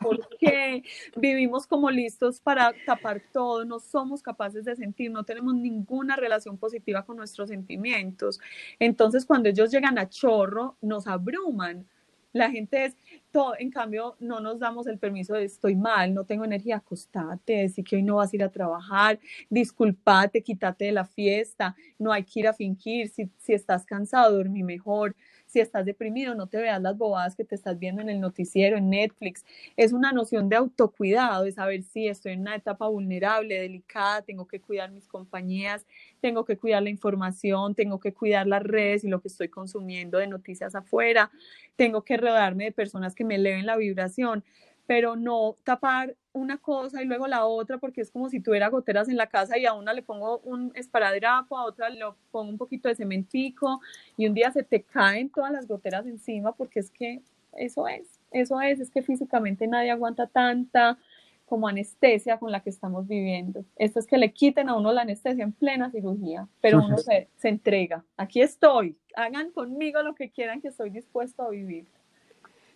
[0.00, 0.82] porque
[1.16, 6.58] vivimos como listos para tapar todo, no somos capaces de sentir, no tenemos ninguna relación
[6.58, 8.40] positiva con nuestros sentimientos.
[8.80, 11.86] Entonces, cuando ellos llegan a chorro, nos abruman.
[12.32, 12.96] La gente es,
[13.32, 17.54] todo, en cambio, no nos damos el permiso de estoy mal, no tengo energía, acostate,
[17.54, 22.12] decir que hoy no vas a ir a trabajar, disculpate, quítate de la fiesta, no
[22.12, 25.16] hay que ir a fingir, si, si estás cansado, dormí mejor,
[25.50, 28.76] si estás deprimido, no te veas las bobadas que te estás viendo en el noticiero,
[28.76, 29.44] en Netflix.
[29.76, 34.46] Es una noción de autocuidado, de saber si estoy en una etapa vulnerable, delicada, tengo
[34.46, 35.86] que cuidar mis compañías,
[36.20, 40.18] tengo que cuidar la información, tengo que cuidar las redes y lo que estoy consumiendo
[40.18, 41.30] de noticias afuera,
[41.76, 44.44] tengo que rodearme de personas que me eleven la vibración
[44.90, 49.08] pero no tapar una cosa y luego la otra, porque es como si tuviera goteras
[49.08, 52.00] en la casa y a una le pongo un esparadrapo, a otra le
[52.32, 53.80] pongo un poquito de cementico
[54.16, 57.22] y un día se te caen todas las goteras encima, porque es que
[57.52, 60.98] eso es, eso es, es que físicamente nadie aguanta tanta
[61.46, 63.64] como anestesia con la que estamos viviendo.
[63.76, 67.28] Esto es que le quiten a uno la anestesia en plena cirugía, pero uno se,
[67.36, 68.04] se entrega.
[68.16, 71.86] Aquí estoy, hagan conmigo lo que quieran que estoy dispuesto a vivir.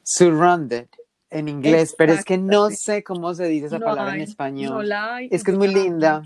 [0.05, 0.87] Surrounded
[1.35, 4.88] en inglés, pero es que no sé cómo se dice esa palabra en español.
[5.31, 6.23] es que es muy linda.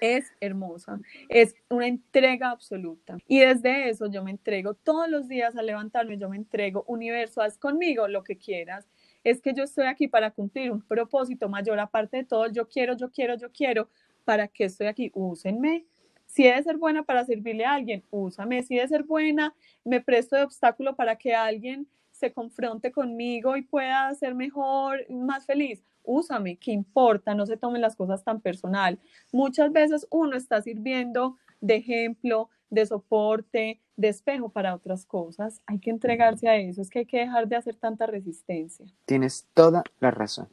[0.00, 3.18] Es hermosa, es una entrega absoluta.
[3.26, 7.40] Y desde eso yo me entrego todos los días al levantarme, yo me entrego, universo,
[7.40, 8.86] haz conmigo lo que quieras.
[9.24, 12.96] Es que yo estoy aquí para cumplir un propósito mayor, aparte de todo, yo quiero,
[12.96, 13.88] yo quiero, yo quiero.
[14.24, 15.10] ¿Para qué estoy aquí?
[15.14, 15.86] Úsenme.
[16.26, 18.62] Si he de ser buena para servirle a alguien, úsame.
[18.62, 23.56] Si he de ser buena, me presto de obstáculo para que alguien se confronte conmigo
[23.56, 25.82] y pueda ser mejor, más feliz.
[26.02, 27.34] Úsame, ¿qué importa?
[27.34, 28.98] No se tomen las cosas tan personal.
[29.32, 35.60] Muchas veces uno está sirviendo de ejemplo, de soporte, de espejo para otras cosas.
[35.66, 38.86] Hay que entregarse a eso, es que hay que dejar de hacer tanta resistencia.
[39.04, 40.48] Tienes toda la razón.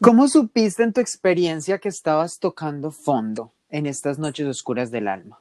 [0.00, 5.40] ¿Cómo supiste en tu experiencia que estabas tocando fondo en estas noches oscuras del alma?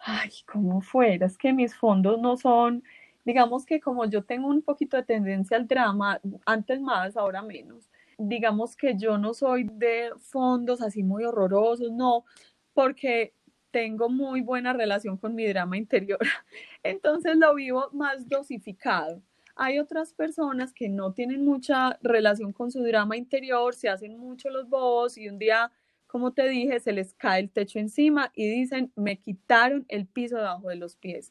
[0.00, 1.26] Ay, ¿cómo fuera?
[1.26, 2.82] Es que mis fondos no son
[3.28, 7.90] digamos que como yo tengo un poquito de tendencia al drama, antes más, ahora menos,
[8.16, 12.24] digamos que yo no soy de fondos así muy horrorosos, no,
[12.72, 13.34] porque
[13.70, 16.18] tengo muy buena relación con mi drama interior,
[16.82, 19.20] entonces lo vivo más dosificado.
[19.56, 24.48] Hay otras personas que no tienen mucha relación con su drama interior, se hacen mucho
[24.48, 25.70] los bobos y un día,
[26.06, 30.38] como te dije, se les cae el techo encima y dicen, me quitaron el piso
[30.38, 31.30] debajo de los pies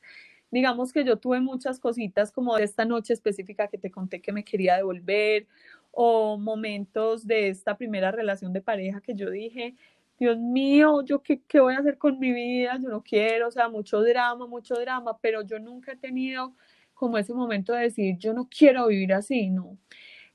[0.51, 4.31] digamos que yo tuve muchas cositas como de esta noche específica que te conté que
[4.31, 5.47] me quería devolver
[5.91, 9.75] o momentos de esta primera relación de pareja que yo dije,
[10.19, 13.51] Dios mío, yo qué, qué voy a hacer con mi vida, yo no quiero, o
[13.51, 16.53] sea, mucho drama, mucho drama, pero yo nunca he tenido
[16.93, 19.77] como ese momento de decir, yo no quiero vivir así, no.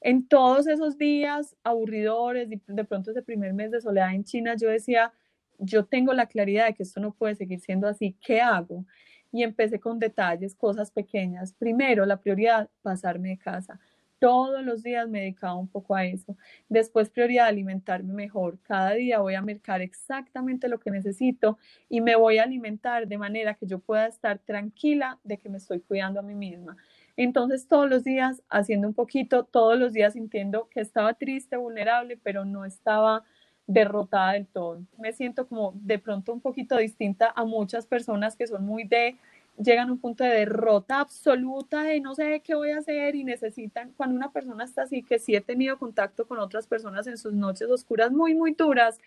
[0.00, 4.68] En todos esos días aburridores, de pronto ese primer mes de soledad en China, yo
[4.68, 5.12] decía,
[5.58, 8.84] yo tengo la claridad de que esto no puede seguir siendo así, ¿qué hago?
[9.32, 11.54] Y empecé con detalles, cosas pequeñas.
[11.54, 13.80] Primero, la prioridad, pasarme de casa.
[14.18, 16.36] Todos los días me dedicaba un poco a eso.
[16.68, 18.60] Después, prioridad, alimentarme mejor.
[18.62, 23.18] Cada día voy a mercar exactamente lo que necesito y me voy a alimentar de
[23.18, 26.76] manera que yo pueda estar tranquila de que me estoy cuidando a mí misma.
[27.16, 32.16] Entonces, todos los días haciendo un poquito, todos los días sintiendo que estaba triste, vulnerable,
[32.22, 33.24] pero no estaba
[33.66, 34.80] derrotada del todo.
[34.98, 39.16] Me siento como de pronto un poquito distinta a muchas personas que son muy de,
[39.56, 43.24] llegan a un punto de derrota absoluta, de no sé qué voy a hacer y
[43.24, 47.18] necesitan, cuando una persona está así, que sí he tenido contacto con otras personas en
[47.18, 48.98] sus noches oscuras muy, muy duras,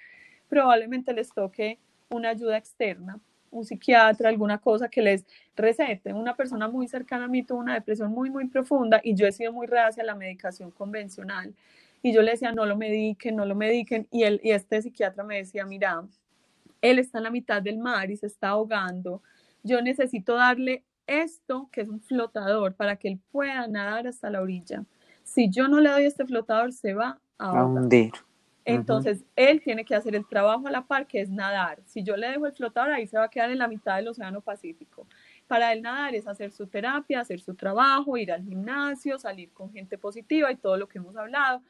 [0.49, 3.19] probablemente les toque una ayuda externa
[3.55, 6.13] un psiquiatra, alguna cosa que les recete.
[6.13, 9.31] Una persona muy cercana a mí tuvo una depresión muy, muy profunda y yo he
[9.31, 11.53] sido muy reacia a la medicación convencional
[12.05, 15.23] y yo le decía, no lo mediquen, no lo mediquen, y, él, y este psiquiatra
[15.23, 16.03] me decía, mira,
[16.79, 19.23] él está en la mitad del mar y se está ahogando,
[19.63, 24.43] yo necesito darle esto, que es un flotador, para que él pueda nadar hasta la
[24.43, 24.85] orilla.
[25.23, 28.11] Si yo no le doy este flotador, se va a hundir.
[28.65, 31.79] Entonces, él tiene que hacer el trabajo a la par, que es nadar.
[31.87, 34.09] Si yo le dejo el flotador, ahí se va a quedar en la mitad del
[34.09, 35.07] Océano Pacífico.
[35.47, 39.71] Para él nadar es hacer su terapia, hacer su trabajo, ir al gimnasio, salir con
[39.71, 41.63] gente positiva y todo lo que hemos hablado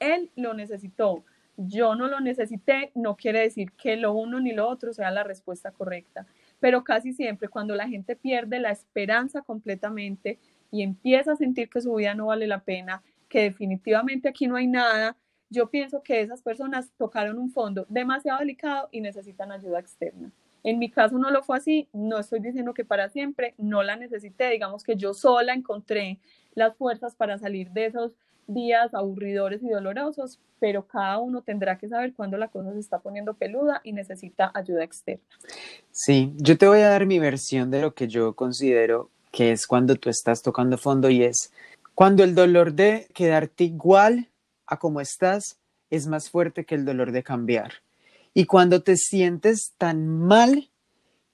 [0.00, 1.24] él lo necesitó,
[1.56, 5.24] yo no lo necesité, no quiere decir que lo uno ni lo otro sea la
[5.24, 6.26] respuesta correcta,
[6.60, 10.38] pero casi siempre cuando la gente pierde la esperanza completamente
[10.70, 14.56] y empieza a sentir que su vida no vale la pena, que definitivamente aquí no
[14.56, 15.16] hay nada,
[15.50, 20.30] yo pienso que esas personas tocaron un fondo demasiado delicado y necesitan ayuda externa.
[20.62, 23.96] En mi caso no lo fue así, no estoy diciendo que para siempre, no la
[23.96, 26.18] necesité, digamos que yo sola encontré
[26.54, 28.12] las fuerzas para salir de esos
[28.48, 32.98] días aburridores y dolorosos, pero cada uno tendrá que saber cuándo la cosa se está
[32.98, 35.22] poniendo peluda y necesita ayuda externa.
[35.92, 39.66] Sí, yo te voy a dar mi versión de lo que yo considero que es
[39.66, 41.52] cuando tú estás tocando fondo y es
[41.94, 44.28] cuando el dolor de quedarte igual
[44.66, 45.58] a como estás
[45.90, 47.74] es más fuerte que el dolor de cambiar.
[48.34, 50.70] Y cuando te sientes tan mal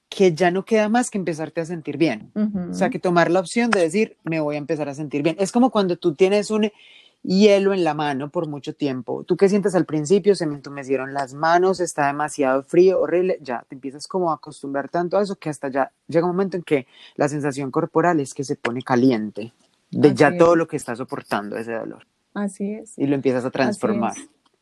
[0.08, 2.30] que ya no queda más que empezarte a sentir bien.
[2.70, 5.36] O sea, que tomar la opción de decir, me voy a empezar a sentir bien.
[5.40, 6.70] Es como cuando tú tienes un
[7.24, 9.24] hielo en la mano por mucho tiempo.
[9.24, 10.34] ¿Tú qué sientes al principio?
[10.34, 13.38] Se me entumecieron las manos, está demasiado frío, horrible.
[13.40, 16.56] Ya te empiezas como a acostumbrar tanto a eso que hasta ya llega un momento
[16.56, 19.52] en que la sensación corporal es que se pone caliente
[19.90, 22.06] de ya todo lo que está soportando ese dolor.
[22.34, 22.98] Así es.
[22.98, 24.14] Y lo empiezas a transformar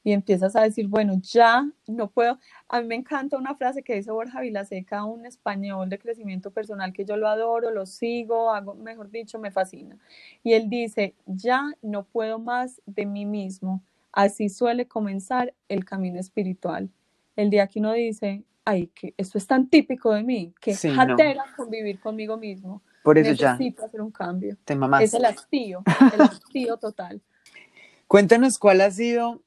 [0.05, 2.39] y empiezas a decir, bueno, ya no puedo.
[2.69, 6.93] A mí me encanta una frase que dice Borja Vilaseca, un español de crecimiento personal
[6.93, 9.97] que yo lo adoro, lo sigo, hago, mejor dicho, me fascina.
[10.43, 13.83] Y él dice, ya no puedo más de mí mismo.
[14.13, 16.91] Así suele comenzar el camino espiritual.
[17.37, 20.91] El día que uno dice, ay, que esto es tan típico de mí, que sí,
[20.91, 22.83] jatera convivir conmigo mismo.
[23.03, 24.57] Por eso Necesito hacer un cambio.
[24.65, 25.03] Te mamás.
[25.03, 25.83] Es el hastío,
[26.15, 27.21] el hastío total.
[28.07, 29.43] Cuéntanos cuál ha sido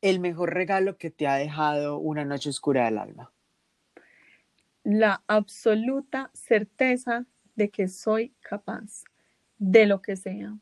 [0.00, 3.32] el mejor regalo que te ha dejado una noche oscura del alma?
[4.84, 9.04] La absoluta certeza de que soy capaz
[9.58, 10.56] de lo que sea.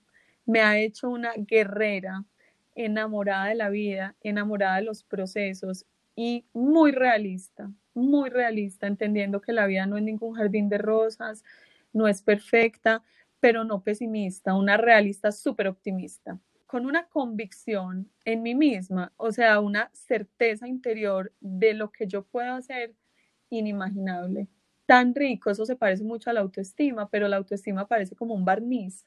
[0.47, 2.25] Me ha hecho una guerrera
[2.75, 9.53] enamorada de la vida, enamorada de los procesos y muy realista, muy realista, entendiendo que
[9.53, 11.45] la vida no es ningún jardín de rosas,
[11.93, 13.03] no es perfecta,
[13.41, 19.61] pero no pesimista, una realista súper optimista con una convicción en mí misma, o sea,
[19.61, 22.95] una certeza interior de lo que yo puedo hacer
[23.51, 24.49] inimaginable.
[24.87, 28.45] Tan rico, eso se parece mucho a la autoestima, pero la autoestima parece como un
[28.45, 29.07] barniz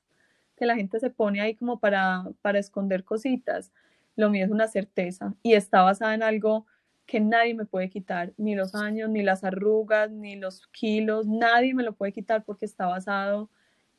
[0.57, 3.71] que la gente se pone ahí como para, para esconder cositas.
[4.15, 6.65] Lo mío es una certeza y está basada en algo
[7.05, 11.73] que nadie me puede quitar, ni los años, ni las arrugas, ni los kilos, nadie
[11.73, 13.49] me lo puede quitar porque está basado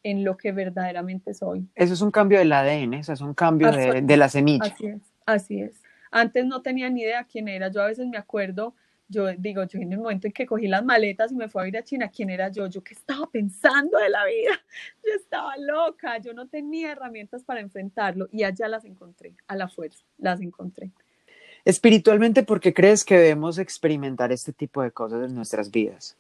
[0.03, 1.69] en lo que verdaderamente soy.
[1.75, 4.65] Eso es un cambio del ADN, eso es un cambio de, de, la semilla.
[4.65, 5.83] Así es, así es.
[6.11, 8.75] Antes no tenía ni idea quién era, yo a veces me acuerdo,
[9.09, 11.69] yo digo, yo en el momento en que cogí las maletas y me fui a
[11.69, 12.67] ir a China, ¿quién era yo?
[12.69, 14.53] Yo qué estaba pensando de la vida,
[15.05, 19.69] yo estaba loca, yo no tenía herramientas para enfrentarlo y allá las encontré, a la
[19.69, 20.91] fuerza, las encontré.
[21.65, 26.17] Espiritualmente, ¿por qué crees que debemos experimentar este tipo de cosas en nuestras vidas?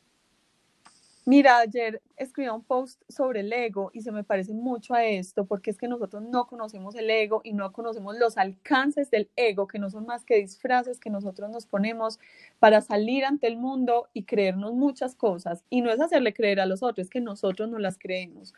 [1.26, 5.44] Mira, ayer escribí un post sobre el ego y se me parece mucho a esto
[5.44, 9.66] porque es que nosotros no conocemos el ego y no conocemos los alcances del ego,
[9.68, 12.18] que no son más que disfraces que nosotros nos ponemos
[12.58, 15.62] para salir ante el mundo y creernos muchas cosas.
[15.68, 18.54] Y no es hacerle creer a los otros, es que nosotros no las creemos.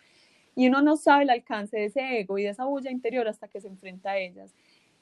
[0.54, 3.48] Y uno no sabe el alcance de ese ego y de esa bulla interior hasta
[3.48, 4.54] que se enfrenta a ellas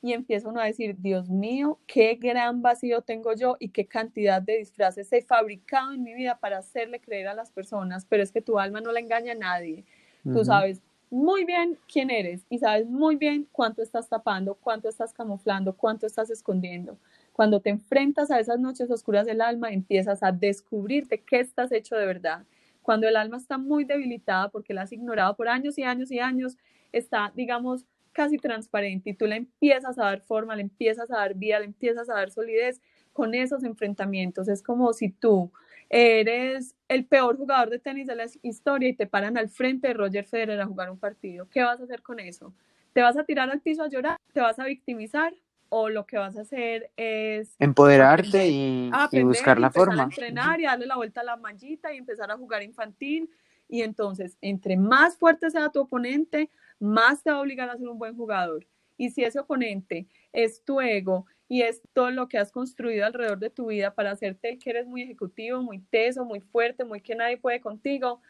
[0.03, 4.41] y empieza uno a decir, Dios mío, qué gran vacío tengo yo y qué cantidad
[4.41, 8.33] de disfraces he fabricado en mi vida para hacerle creer a las personas, pero es
[8.33, 9.85] que tu alma no la engaña a nadie.
[10.23, 15.13] Tú sabes muy bien quién eres y sabes muy bien cuánto estás tapando, cuánto estás
[15.13, 16.99] camuflando, cuánto estás escondiendo.
[17.33, 21.97] Cuando te enfrentas a esas noches oscuras del alma, empiezas a descubrirte qué estás hecho
[21.97, 22.45] de verdad.
[22.83, 26.21] Cuando el alma está muy debilitada porque la has ignorado por años y años y
[26.21, 26.57] años,
[26.93, 31.35] está, digamos, casi transparente y tú le empiezas a dar forma, le empiezas a dar
[31.35, 32.81] vida, le empiezas a dar solidez
[33.13, 34.49] con esos enfrentamientos.
[34.49, 35.53] Es como si tú
[35.89, 39.95] eres el peor jugador de tenis de la historia y te paran al frente de
[39.95, 41.49] Roger Federer a jugar un partido.
[41.51, 42.55] ¿Qué vas a hacer con eso?
[42.93, 44.17] ¿Te vas a tirar al piso a llorar?
[44.33, 45.35] ¿Te vas a victimizar?
[45.69, 47.55] ¿O lo que vas a hacer es...
[47.61, 48.91] Empoderarte y,
[49.23, 50.03] buscar la forma.
[50.03, 53.31] A entrenar y darle la vuelta a la mallita y empezar a jugar infantil.
[53.69, 57.89] Y entonces, entre más fuerte sea tu oponente, más te va a obligar a ser
[57.89, 58.67] un buen jugador.
[58.97, 63.39] Y si ese oponente es tu ego y es todo lo que has construido alrededor
[63.39, 67.15] de tu vida para hacerte que eres muy ejecutivo, muy teso, muy fuerte, muy que
[67.15, 68.21] nadie puede contigo,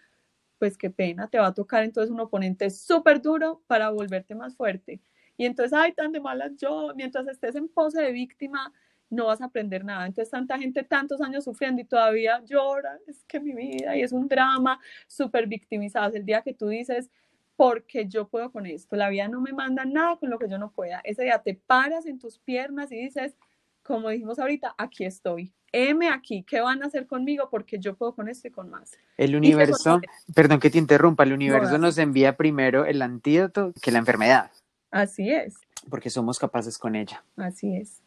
[0.59, 4.55] pues qué pena, te va a tocar entonces un oponente súper duro para volverte más
[4.55, 5.01] fuerte.
[5.37, 8.73] Y entonces, ay, tan de malas yo, mientras estés en pose de víctima,
[9.09, 10.07] no vas a aprender nada.
[10.07, 14.13] Entonces, tanta gente tantos años sufriendo y todavía llora, es que mi vida, y es
[14.13, 16.15] un drama, súper victimizado.
[16.15, 17.11] El día que tú dices,
[17.61, 18.97] porque yo puedo con esto.
[18.97, 21.03] La vida no me manda nada con lo que yo no pueda.
[21.05, 23.37] Ese día te paras en tus piernas y dices,
[23.83, 25.53] como dijimos ahorita, aquí estoy.
[25.71, 27.51] M aquí, ¿qué van a hacer conmigo?
[27.51, 28.93] Porque yo puedo con esto y con más.
[29.19, 30.01] El universo,
[30.35, 34.51] perdón que te interrumpa, el universo nos envía primero el antídoto que la enfermedad.
[34.91, 35.53] Así es.
[35.91, 37.23] Porque somos capaces con ella.
[37.37, 38.01] Así es.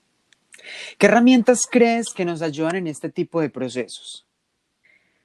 [0.97, 4.25] ¿Qué herramientas crees que nos ayudan en este tipo de procesos?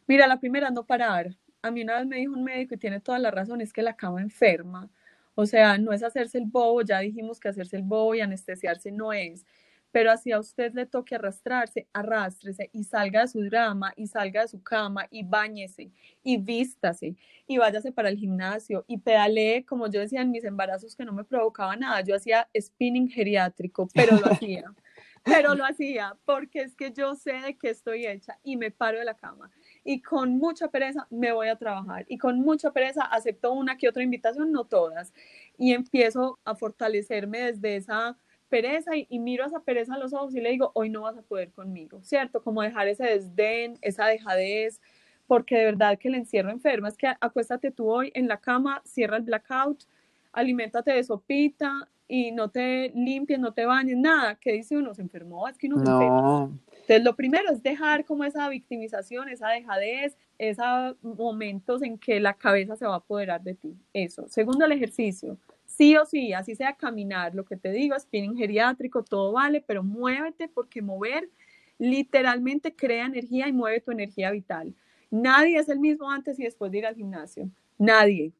[0.06, 3.01] Mira, la primera, no parar a mí una vez me dijo un médico y tiene
[3.01, 4.90] toda la razón, es que la cama enferma.
[5.35, 8.90] O sea, no es hacerse el bobo, ya dijimos que hacerse el bobo y anestesiarse
[8.90, 9.46] no es,
[9.92, 14.42] pero así a usted le toque arrastrarse, arrástrese y salga de su drama y salga
[14.42, 15.90] de su cama y bañese
[16.23, 20.94] y vístase y váyase para el gimnasio y pedalee, como yo decía en mis embarazos
[20.94, 24.75] que no me provocaba nada, yo hacía spinning geriátrico, pero lo hacía.
[25.25, 28.98] pero lo hacía porque es que yo sé de qué estoy hecha y me paro
[28.98, 29.50] de la cama
[29.88, 33.88] y con mucha pereza me voy a trabajar y con mucha pereza acepto una que
[33.88, 35.14] otra invitación, no todas,
[35.56, 38.18] y empiezo a fortalecerme desde esa
[38.50, 41.16] pereza y, miro a esa pereza a los ojos y le digo, hoy no vas
[41.16, 42.42] a poder conmigo, ¿cierto?
[42.42, 44.78] Como dejar ese desdén, esa dejadez,
[45.26, 48.82] porque de verdad que el encierro enferma, es que acuéstate tú hoy en la cama,
[48.84, 49.84] cierra el blackout,
[50.32, 54.92] aliméntate de sopita y no te limpies, no te bañes, nada, ¿qué dice uno?
[54.92, 56.50] Se enfermó, es que uno se enferma.
[56.88, 62.32] Entonces, lo primero es dejar como esa victimización, esa dejadez, esos momentos en que la
[62.32, 63.76] cabeza se va a apoderar de ti.
[63.92, 64.26] Eso.
[64.28, 65.36] Segundo, el ejercicio.
[65.66, 69.82] Sí o sí, así sea caminar, lo que te digo, spinning geriátrico, todo vale, pero
[69.82, 71.28] muévete porque mover
[71.76, 74.74] literalmente crea energía y mueve tu energía vital.
[75.10, 77.50] Nadie es el mismo antes y después de ir al gimnasio.
[77.76, 78.32] Nadie.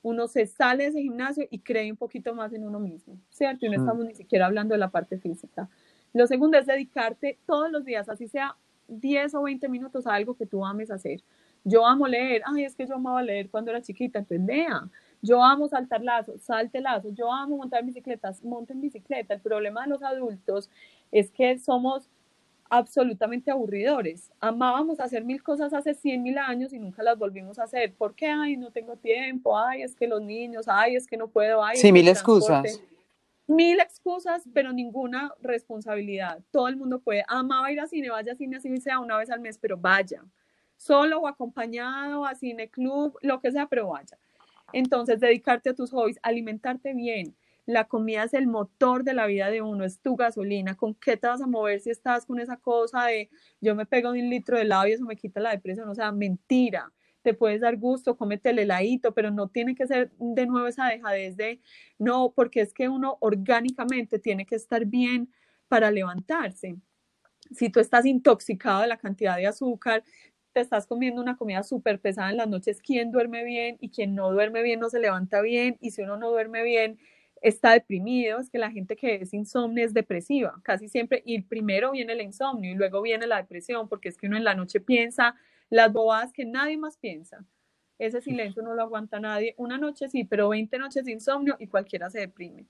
[0.00, 3.66] Uno se sale de ese gimnasio y cree un poquito más en uno mismo, ¿cierto?
[3.66, 3.80] Y no mm.
[3.80, 5.68] estamos ni siquiera hablando de la parte física.
[6.12, 8.56] Lo segundo es dedicarte todos los días, así sea
[8.88, 11.22] 10 o 20 minutos a algo que tú ames hacer.
[11.62, 14.88] Yo amo leer, ay, es que yo amaba leer cuando era chiquita, entonces lea.
[15.22, 17.10] Yo amo saltar lazo, salte lazo.
[17.10, 19.34] Yo amo montar bicicletas, monten bicicleta.
[19.34, 20.70] El problema de los adultos
[21.12, 22.08] es que somos
[22.70, 24.30] absolutamente aburridores.
[24.40, 27.92] Amábamos hacer mil cosas hace 100 mil años y nunca las volvimos a hacer.
[27.92, 28.28] ¿Por qué?
[28.28, 29.58] Ay, no tengo tiempo.
[29.58, 30.66] Ay, es que los niños.
[30.66, 31.62] Ay, es que no puedo.
[31.62, 32.80] Ay, sí, mil excusas
[33.50, 36.40] mil excusas, pero ninguna responsabilidad.
[36.52, 37.24] Todo el mundo puede.
[37.26, 40.24] Amaba ir a cine, vaya a cine así sea una vez al mes, pero vaya.
[40.76, 44.16] Solo o acompañado a cine club, lo que sea, pero vaya.
[44.72, 47.34] Entonces, dedicarte a tus hobbies, alimentarte bien.
[47.66, 50.76] La comida es el motor de la vida de uno, es tu gasolina.
[50.76, 53.30] ¿Con qué te vas a mover si estás con esa cosa de
[53.60, 55.88] yo me pego un litro de helado y eso me quita la depresión?
[55.88, 56.92] O sea, mentira
[57.22, 60.86] te puedes dar gusto, cómete el heladito, pero no tiene que ser de nuevo esa
[60.86, 61.60] dejadez de,
[61.98, 65.30] no, porque es que uno orgánicamente tiene que estar bien
[65.68, 66.76] para levantarse.
[67.50, 70.04] Si tú estás intoxicado de la cantidad de azúcar,
[70.52, 73.76] te estás comiendo una comida súper pesada en las noches, ¿quién duerme bien?
[73.80, 75.76] Y quien no duerme bien no se levanta bien.
[75.80, 76.98] Y si uno no duerme bien,
[77.40, 81.92] está deprimido, es que la gente que es insomne es depresiva, casi siempre, y primero
[81.92, 84.80] viene el insomnio y luego viene la depresión, porque es que uno en la noche
[84.80, 85.36] piensa
[85.70, 87.44] las bobadas que nadie más piensa.
[87.98, 89.54] Ese silencio no lo aguanta nadie.
[89.56, 92.66] Una noche sí, pero 20 noches de insomnio y cualquiera se deprime.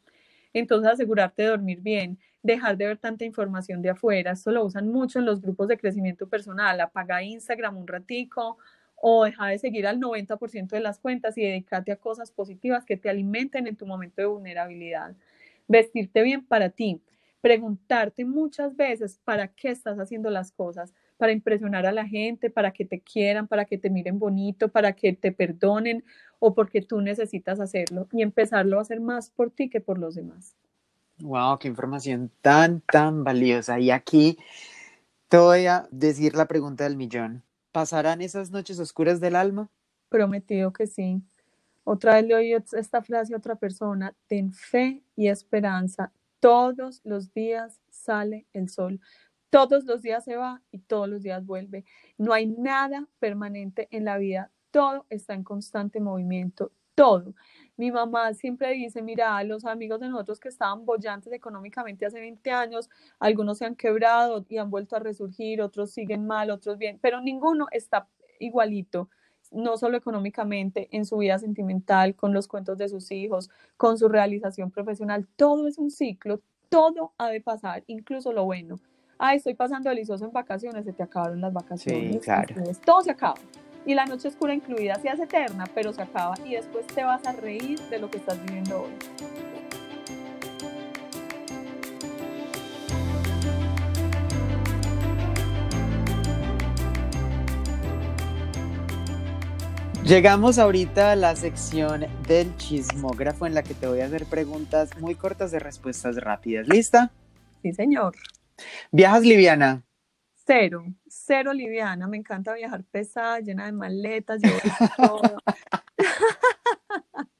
[0.53, 4.32] Entonces, asegurarte de dormir bien, dejar de ver tanta información de afuera.
[4.32, 6.80] Esto lo usan mucho en los grupos de crecimiento personal.
[6.80, 8.59] Apaga Instagram un ratico
[8.96, 12.96] o deja de seguir al 90% de las cuentas y dedícate a cosas positivas que
[12.96, 15.14] te alimenten en tu momento de vulnerabilidad.
[15.68, 17.01] Vestirte bien para ti.
[17.40, 22.72] Preguntarte muchas veces para qué estás haciendo las cosas para impresionar a la gente, para
[22.72, 26.02] que te quieran, para que te miren bonito, para que te perdonen
[26.38, 30.14] o porque tú necesitas hacerlo y empezarlo a hacer más por ti que por los
[30.14, 30.56] demás.
[31.18, 33.78] Wow, qué información tan, tan valiosa.
[33.78, 34.38] Y aquí
[35.28, 37.42] te voy a decir la pregunta del millón.
[37.70, 39.68] ¿Pasarán esas noches oscuras del alma?
[40.08, 41.22] Prometido que sí.
[41.84, 46.12] Otra vez le oí esta frase a otra persona, ten fe y esperanza.
[46.40, 49.00] Todos los días sale el sol
[49.51, 51.84] todos los días se va y todos los días vuelve.
[52.16, 57.34] No hay nada permanente en la vida, todo está en constante movimiento, todo.
[57.76, 62.51] Mi mamá siempre dice, mira, los amigos de nosotros que estaban bollantes económicamente hace 20
[62.53, 62.88] años,
[63.18, 67.20] algunos se han quebrado y han vuelto a resurgir, otros siguen mal, otros bien, pero
[67.20, 69.11] ninguno está igualito
[69.53, 74.09] no solo económicamente, en su vida sentimental, con los cuentos de sus hijos, con su
[74.09, 75.26] realización profesional.
[75.34, 78.78] Todo es un ciclo, todo ha de pasar, incluso lo bueno
[79.20, 82.14] ay, estoy pasando delicioso en vacaciones, se te acabaron las vacaciones.
[82.14, 82.54] Sí, claro.
[82.84, 83.34] todo se acaba.
[83.84, 87.26] Y la noche oscura incluida se hace eterna, pero se acaba y después te vas
[87.26, 88.90] a reír de lo que estás viviendo hoy.
[100.04, 104.98] Llegamos ahorita a la sección del chismógrafo en la que te voy a hacer preguntas
[104.98, 106.66] muy cortas de respuestas rápidas.
[106.66, 107.12] ¿Lista?
[107.62, 108.14] Sí, señor.
[108.90, 109.84] ¿Viajas liviana?
[110.46, 112.08] Cero, cero liviana.
[112.08, 114.40] Me encanta viajar pesada, llena de maletas,
[114.96, 115.20] todo.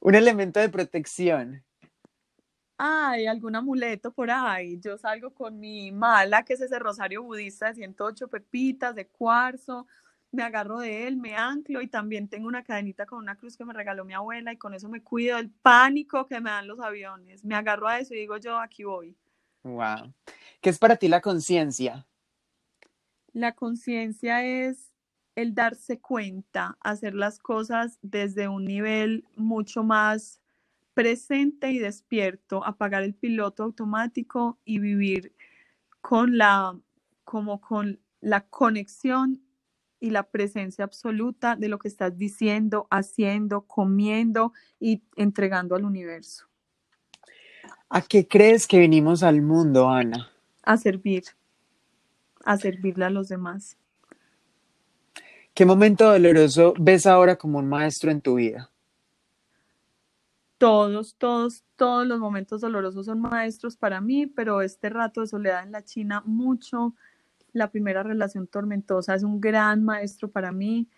[0.00, 1.64] Un elemento de protección.
[2.76, 4.78] Ay, algún amuleto por ahí.
[4.80, 9.86] Yo salgo con mi mala, que es ese rosario budista de 108 pepitas de cuarzo.
[10.34, 13.64] Me agarro de él, me anclo y también tengo una cadenita con una cruz que
[13.64, 16.80] me regaló mi abuela y con eso me cuido del pánico que me dan los
[16.80, 17.44] aviones.
[17.44, 19.16] Me agarro a eso y digo yo, aquí voy.
[19.62, 20.12] Wow.
[20.60, 22.04] ¿Qué es para ti la conciencia?
[23.32, 24.90] La conciencia es
[25.36, 30.40] el darse cuenta, hacer las cosas desde un nivel mucho más
[30.94, 35.32] presente y despierto, apagar el piloto automático y vivir
[36.00, 36.76] con la,
[37.22, 39.43] como con la conexión
[40.00, 46.46] y la presencia absoluta de lo que estás diciendo, haciendo, comiendo y entregando al universo.
[47.88, 50.30] ¿A qué crees que venimos al mundo, Ana?
[50.62, 51.24] A servir,
[52.44, 53.76] a servirle a los demás.
[55.54, 58.70] ¿Qué momento doloroso ves ahora como un maestro en tu vida?
[60.58, 65.62] Todos, todos, todos los momentos dolorosos son maestros para mí, pero este rato de soledad
[65.62, 66.94] en la China mucho.
[67.54, 70.90] La primera relación tormentosa es un gran maestro para mí.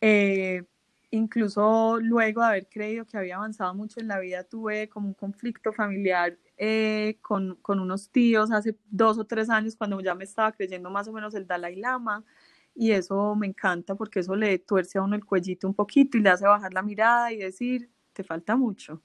[0.00, 0.64] Eh,
[1.10, 5.14] incluso luego de haber creído que había avanzado mucho en la vida, tuve como un
[5.14, 10.24] conflicto familiar eh, con, con, unos tíos hace dos o tres años cuando ya me
[10.24, 12.24] estaba creyendo más o menos el Dalai Lama
[12.74, 16.22] y eso me encanta porque eso le tuerce a uno el cuellito un poquito y
[16.22, 19.02] le hace bajar la mirada y decir, te falta mucho,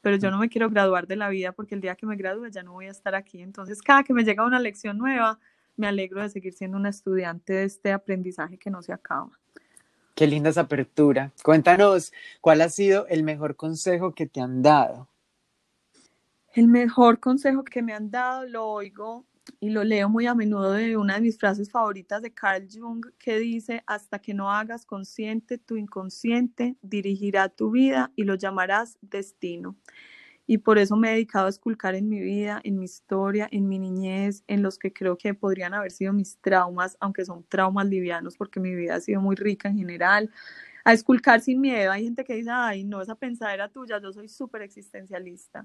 [0.00, 2.48] pero yo no me quiero graduar de la vida porque el día que me gradúe
[2.50, 3.42] ya no voy a estar aquí.
[3.42, 5.38] Entonces, cada que me llega una lección nueva,
[5.78, 9.30] me alegro de seguir siendo una estudiante de este aprendizaje que no se acaba.
[10.14, 11.32] Qué linda esa apertura.
[11.44, 15.08] Cuéntanos, ¿cuál ha sido el mejor consejo que te han dado?
[16.52, 19.24] El mejor consejo que me han dado lo oigo
[19.60, 23.06] y lo leo muy a menudo de una de mis frases favoritas de Carl Jung
[23.18, 28.98] que dice, hasta que no hagas consciente tu inconsciente, dirigirá tu vida y lo llamarás
[29.00, 29.76] destino.
[30.48, 33.68] Y por eso me he dedicado a esculcar en mi vida, en mi historia, en
[33.68, 37.86] mi niñez, en los que creo que podrían haber sido mis traumas, aunque son traumas
[37.86, 40.30] livianos porque mi vida ha sido muy rica en general,
[40.84, 41.92] a esculcar sin miedo.
[41.92, 45.64] Hay gente que dice, ay, no, esa pensadera tuya, yo soy súper existencialista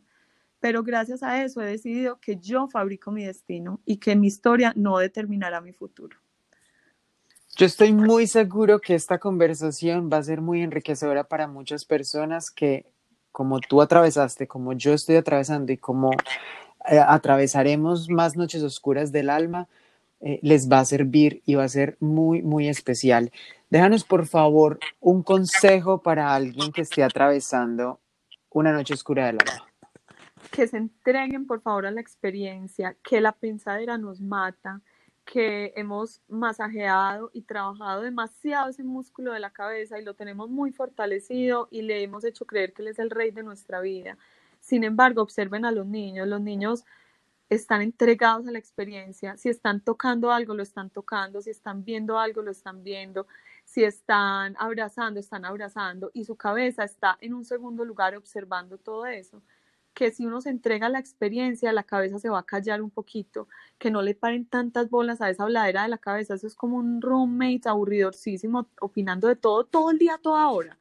[0.63, 4.71] pero gracias a eso he decidido que yo fabrico mi destino y que mi historia
[4.77, 6.17] no determinará mi futuro.
[7.57, 12.49] Yo estoy muy seguro que esta conversación va a ser muy enriquecedora para muchas personas
[12.49, 12.85] que,
[13.33, 16.11] como tú atravesaste, como yo estoy atravesando y como
[16.89, 19.67] eh, atravesaremos más noches oscuras del alma,
[20.21, 23.33] eh, les va a servir y va a ser muy, muy especial.
[23.69, 27.99] Déjanos, por favor, un consejo para alguien que esté atravesando
[28.49, 29.67] una noche oscura del alma
[30.51, 34.81] que se entreguen por favor a la experiencia, que la pensadera nos mata,
[35.25, 40.71] que hemos masajeado y trabajado demasiado ese músculo de la cabeza y lo tenemos muy
[40.71, 44.17] fortalecido y le hemos hecho creer que él es el rey de nuestra vida.
[44.59, 46.85] Sin embargo, observen a los niños, los niños
[47.49, 52.17] están entregados a la experiencia, si están tocando algo, lo están tocando, si están viendo
[52.19, 53.27] algo, lo están viendo,
[53.65, 56.11] si están abrazando, están abrazando.
[56.13, 59.41] Y su cabeza está en un segundo lugar observando todo eso
[59.93, 62.89] que si uno se entrega a la experiencia, la cabeza se va a callar un
[62.89, 66.55] poquito, que no le paren tantas bolas a esa habladera de la cabeza, eso es
[66.55, 70.77] como un roommate aburridorcísimo, opinando de todo, todo el día, toda hora.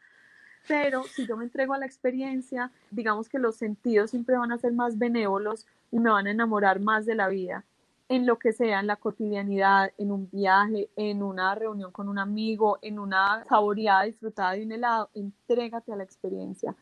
[0.67, 4.59] Pero si yo me entrego a la experiencia, digamos que los sentidos siempre van a
[4.59, 7.65] ser más benévolos y me van a enamorar más de la vida,
[8.09, 12.19] en lo que sea, en la cotidianidad, en un viaje, en una reunión con un
[12.19, 16.75] amigo, en una saboreada, disfrutada de un helado, entrégate a la experiencia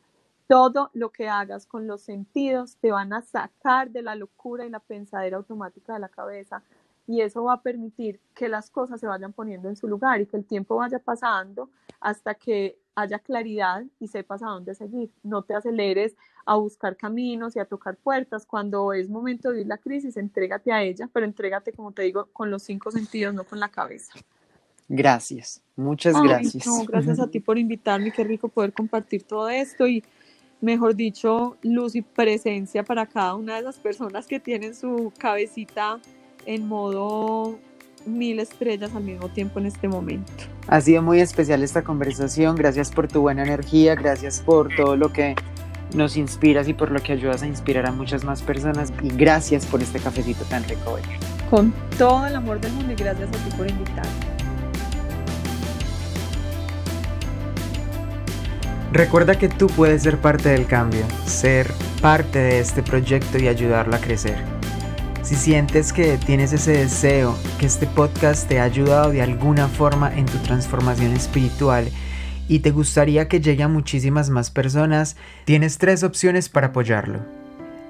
[0.50, 4.68] todo lo que hagas con los sentidos te van a sacar de la locura y
[4.68, 6.64] la pensadera automática de la cabeza
[7.06, 10.26] y eso va a permitir que las cosas se vayan poniendo en su lugar y
[10.26, 11.70] que el tiempo vaya pasando
[12.00, 15.12] hasta que haya claridad y sepas a dónde seguir.
[15.22, 18.44] No te aceleres a buscar caminos y a tocar puertas.
[18.44, 22.26] Cuando es momento de vivir la crisis, entrégate a ella, pero entrégate, como te digo,
[22.32, 24.14] con los cinco sentidos, no con la cabeza.
[24.88, 26.66] Gracias, muchas gracias.
[26.88, 30.02] gracias a ti por invitarme, qué rico poder compartir todo esto y
[30.60, 35.98] mejor dicho, luz y presencia para cada una de las personas que tienen su cabecita
[36.46, 37.58] en modo
[38.06, 40.32] mil estrellas al mismo tiempo en este momento.
[40.68, 45.12] Ha sido muy especial esta conversación, gracias por tu buena energía, gracias por todo lo
[45.12, 45.34] que
[45.94, 49.66] nos inspiras y por lo que ayudas a inspirar a muchas más personas y gracias
[49.66, 51.02] por este cafecito tan rico hoy.
[51.50, 54.39] Con todo el amor del mundo y gracias a ti por invitarme.
[58.92, 61.70] Recuerda que tú puedes ser parte del cambio, ser
[62.02, 64.36] parte de este proyecto y ayudarlo a crecer.
[65.22, 70.12] Si sientes que tienes ese deseo, que este podcast te ha ayudado de alguna forma
[70.16, 71.88] en tu transformación espiritual
[72.48, 77.20] y te gustaría que llegue a muchísimas más personas, tienes tres opciones para apoyarlo.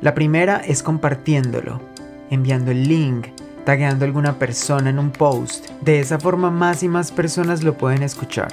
[0.02, 1.80] La primera es compartiéndolo,
[2.28, 3.28] enviando el link,
[3.64, 5.70] tagueando a alguna persona en un post.
[5.80, 8.52] De esa forma más y más personas lo pueden escuchar.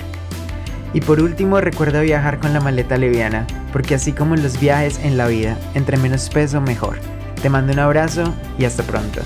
[0.93, 4.99] Y por último, recuerda viajar con la maleta leviana, porque así como en los viajes
[5.03, 6.97] en la vida, entre menos peso mejor.
[7.41, 9.21] Te mando un abrazo y hasta pronto.